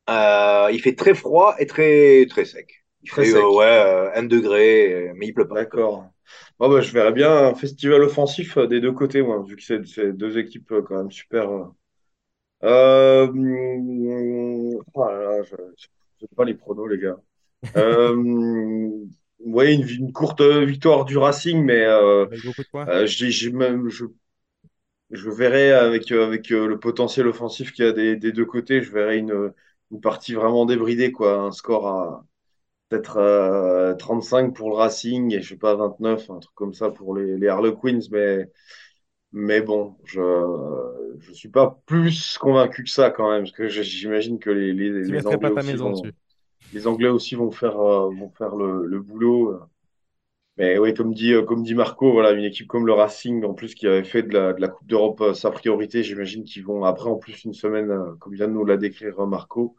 là? 0.08 0.68
Euh, 0.68 0.72
Il 0.72 0.80
fait 0.80 0.96
très 0.96 1.14
froid 1.14 1.56
et 1.60 1.68
très, 1.68 2.26
très 2.30 2.46
sec. 2.46 2.86
Il 3.04 3.10
très 3.10 3.26
fait 3.26 3.32
sec. 3.32 3.44
ouais, 3.44 4.12
un 4.16 4.24
degré, 4.24 5.12
mais 5.16 5.28
il 5.28 5.34
pleut 5.34 5.48
pas. 5.48 5.56
D'accord. 5.56 6.06
Bon, 6.60 6.70
bah, 6.70 6.82
je 6.82 6.92
verrais 6.92 7.14
bien 7.14 7.32
un 7.32 7.56
festival 7.56 8.02
offensif 8.02 8.58
des 8.58 8.82
deux 8.82 8.92
côtés, 8.92 9.22
moi, 9.22 9.44
vu 9.48 9.56
que 9.56 9.64
c'est 9.64 10.14
deux 10.14 10.38
équipes 10.38 10.74
quand 10.88 10.98
même 10.98 11.12
super. 11.12 11.48
Euh... 12.64 13.28
Oh 14.94 15.06
là 15.06 15.40
là, 15.40 15.44
je 16.20 16.26
sais 16.28 16.36
pas 16.36 16.46
les 16.46 16.54
pronos, 16.56 16.88
les 16.88 17.00
gars. 17.00 17.18
euh, 17.78 18.16
ouais, 19.40 19.74
une, 19.76 19.88
une, 19.90 20.14
courte 20.14 20.42
victoire 20.42 21.06
du 21.06 21.18
Racing, 21.18 21.64
mais 21.64 21.84
euh, 21.86 22.28
euh, 22.88 23.06
j'ai 23.08 23.52
même, 23.52 23.90
je, 23.90 24.06
je 25.12 25.30
verrais 25.30 25.72
avec, 25.72 26.12
avec 26.12 26.52
euh, 26.52 26.68
le 26.68 26.80
potentiel 26.80 27.28
offensif 27.28 27.72
qu'il 27.72 27.86
y 27.86 27.88
a 27.88 27.92
des, 27.94 28.16
des, 28.18 28.32
deux 28.32 28.46
côtés, 28.46 28.82
je 28.82 28.92
verrais 28.92 29.18
une, 29.18 29.54
une 29.92 30.02
partie 30.02 30.34
vraiment 30.34 30.66
débridée, 30.66 31.12
quoi. 31.12 31.36
Un 31.40 31.52
score 31.52 31.88
à 31.88 32.26
peut-être 32.90 33.18
euh, 33.18 33.96
35 33.96 34.56
pour 34.56 34.70
le 34.72 34.76
Racing 34.78 35.34
et 35.34 35.42
je 35.42 35.50
sais 35.52 35.58
pas 35.58 35.76
29, 35.76 36.30
un 36.32 36.40
truc 36.40 36.56
comme 36.56 36.74
ça 36.74 36.92
pour 36.92 37.16
les, 37.18 37.38
les 37.38 37.48
Harlequins, 37.50 38.00
mais 38.12 38.50
mais 39.32 39.62
bon, 39.62 39.96
je 40.06 40.22
je 41.20 41.34
suis 41.34 41.50
pas 41.50 41.82
plus 41.86 42.38
convaincu 42.38 42.84
que 42.84 42.90
ça 42.90 43.10
quand 43.10 43.32
même, 43.32 43.44
parce 43.44 43.52
que 43.52 43.68
j'imagine 43.68 44.40
que 44.40 44.50
les, 44.50 44.74
les, 44.74 44.92
les 45.04 45.28
Anglais, 45.28 45.50
aussi 45.50 45.74
vont, 45.76 46.02
les 46.74 46.88
Anglais 46.88 47.10
aussi 47.10 47.36
vont 47.36 47.52
faire, 47.52 47.80
euh, 47.80 48.10
vont 48.10 48.30
faire 48.30 48.56
le, 48.56 48.86
le, 48.86 49.00
boulot. 49.00 49.60
Mais 50.58 50.80
oui, 50.80 50.94
comme 50.94 51.14
dit, 51.14 51.34
comme 51.48 51.64
dit 51.64 51.76
Marco, 51.76 52.12
voilà, 52.12 52.32
une 52.32 52.44
équipe 52.44 52.68
comme 52.68 52.88
le 52.88 52.94
Racing, 52.94 53.44
en 53.46 53.54
plus, 53.54 53.76
qui 53.76 53.88
avait 53.88 54.04
fait 54.04 54.24
de 54.24 54.34
la, 54.34 54.54
de 54.54 54.62
la 54.62 54.68
Coupe 54.68 54.88
d'Europe 54.88 55.22
euh, 55.22 55.34
sa 55.34 55.52
priorité, 55.52 56.04
j'imagine 56.04 56.44
qu'ils 56.44 56.66
vont, 56.66 56.84
après, 56.84 57.10
en 57.10 57.18
plus, 57.18 57.44
une 57.44 57.54
semaine, 57.54 57.92
euh, 57.92 58.16
comme 58.20 58.34
vient 58.34 58.48
de 58.48 58.54
nous 58.54 58.66
l'a 58.66 58.78
décrire 58.78 59.26
Marco, 59.28 59.76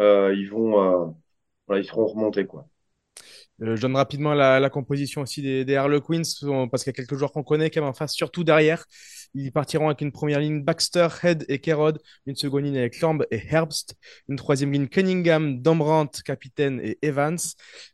euh, 0.00 0.34
ils 0.36 0.50
vont, 0.50 1.16
voilà, 1.66 1.82
ils 1.82 1.86
seront 1.86 2.06
remontés, 2.06 2.46
quoi. 2.46 2.66
Euh, 3.62 3.76
je 3.76 3.82
donne 3.82 3.96
rapidement 3.96 4.34
la, 4.34 4.60
la 4.60 4.70
composition 4.70 5.22
aussi 5.22 5.42
des, 5.42 5.76
Harlequins, 5.76 6.22
parce 6.70 6.84
qu'il 6.84 6.90
y 6.90 6.94
a 6.94 6.96
quelques 6.96 7.16
joueurs 7.16 7.32
qu'on 7.32 7.42
connaît 7.42 7.70
quand 7.70 7.80
même 7.80 7.90
en 7.90 7.94
face, 7.94 8.12
surtout 8.12 8.44
derrière. 8.44 8.84
Ils 9.34 9.52
partiront 9.52 9.86
avec 9.86 10.00
une 10.00 10.12
première 10.12 10.40
ligne 10.40 10.62
Baxter, 10.62 11.08
Head 11.22 11.44
et 11.48 11.58
Kerod, 11.58 12.00
une 12.26 12.36
seconde 12.36 12.64
ligne 12.64 12.78
avec 12.78 13.00
Lamb 13.00 13.24
et 13.30 13.42
Herbst, 13.50 13.94
une 14.28 14.36
troisième 14.36 14.72
ligne 14.72 14.88
Cunningham, 14.88 15.60
Dombrandt, 15.60 16.22
capitaine 16.22 16.80
et 16.82 16.98
Evans. 17.02 17.38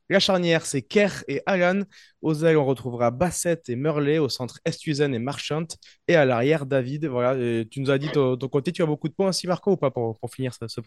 La 0.08 0.20
charnière, 0.20 0.66
c'est 0.66 0.82
Kerr 0.82 1.24
et 1.26 1.42
Alan. 1.46 1.82
Aux 2.20 2.44
ailes, 2.44 2.56
on 2.56 2.64
retrouvera 2.64 3.10
Bassett 3.10 3.68
et 3.68 3.76
Murley. 3.76 4.18
Au 4.18 4.28
centre, 4.28 4.60
Estuzen 4.64 5.14
et 5.14 5.18
Marchant. 5.18 5.66
Et 6.06 6.14
à 6.14 6.24
l'arrière, 6.24 6.66
David. 6.66 7.06
Voilà, 7.06 7.36
et 7.36 7.66
tu 7.68 7.80
nous 7.80 7.90
as 7.90 7.98
dit 7.98 8.10
ton, 8.12 8.36
ton 8.36 8.48
côté, 8.48 8.72
tu 8.72 8.82
as 8.82 8.86
beaucoup 8.86 9.08
de 9.08 9.14
points 9.14 9.30
aussi, 9.30 9.46
Marco, 9.46 9.72
ou 9.72 9.76
pas, 9.76 9.90
pour, 9.90 10.18
finir 10.30 10.54
ce, 10.54 10.68
ce 10.68 10.80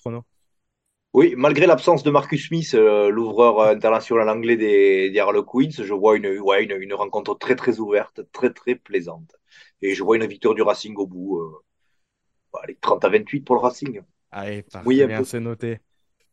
oui, 1.15 1.33
malgré 1.37 1.65
l'absence 1.65 2.03
de 2.03 2.11
Marcus 2.11 2.49
Smith, 2.49 2.73
euh, 2.73 3.09
l'ouvreur 3.09 3.61
international 3.61 4.27
anglais 4.27 4.57
des, 4.57 5.09
des 5.09 5.19
Harlequins, 5.19 5.69
je 5.69 5.93
vois 5.93 6.17
une, 6.17 6.39
ouais, 6.39 6.65
une, 6.65 6.73
une, 6.73 6.93
rencontre 6.93 7.35
très 7.35 7.55
très 7.55 7.79
ouverte, 7.79 8.19
très 8.33 8.51
très 8.51 8.75
plaisante. 8.75 9.33
Et 9.81 9.95
je 9.95 10.03
vois 10.03 10.17
une 10.17 10.25
victoire 10.25 10.55
du 10.55 10.61
Racing 10.61 10.93
au 10.97 11.07
bout. 11.07 11.39
Euh, 11.39 12.59
allez, 12.61 12.77
30 12.81 13.05
à 13.05 13.09
28 13.09 13.41
pour 13.45 13.55
le 13.55 13.61
Racing. 13.61 14.01
Allez, 14.29 14.63
parfait, 14.63 14.85
oui, 14.85 15.05
bien, 15.05 15.23
c'est 15.23 15.39
noté. 15.39 15.79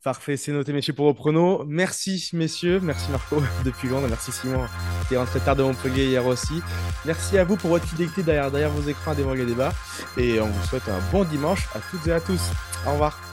Parfait, 0.02 0.36
c'est 0.36 0.50
noté, 0.50 0.72
messieurs, 0.72 0.94
pour 0.94 1.06
vos 1.06 1.14
pronos. 1.14 1.64
Merci, 1.64 2.30
messieurs. 2.32 2.80
Merci, 2.82 3.08
Marco, 3.12 3.36
depuis 3.64 3.88
Londres. 3.88 4.08
Merci, 4.08 4.32
Simon, 4.32 4.66
qui 5.06 5.14
est 5.14 5.16
rentré 5.16 5.38
tard 5.38 5.54
de 5.54 5.62
Montpellier 5.62 6.06
hier 6.06 6.26
aussi. 6.26 6.60
Merci 7.06 7.38
à 7.38 7.44
vous 7.44 7.56
pour 7.56 7.70
votre 7.70 7.86
fidélité 7.86 8.24
derrière, 8.24 8.50
derrière 8.50 8.70
vos 8.70 8.90
écrans 8.90 9.12
à 9.12 9.14
dévoiler 9.14 9.42
les 9.42 9.52
débats. 9.52 9.72
Et 10.16 10.40
on 10.40 10.48
vous 10.48 10.66
souhaite 10.66 10.88
un 10.88 10.98
bon 11.12 11.22
dimanche 11.22 11.68
à 11.72 11.78
toutes 11.88 12.04
et 12.08 12.12
à 12.12 12.20
tous. 12.20 12.50
Au 12.84 12.94
revoir. 12.94 13.31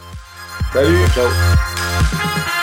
Salut, 0.73 1.09
ciao. 1.13 2.58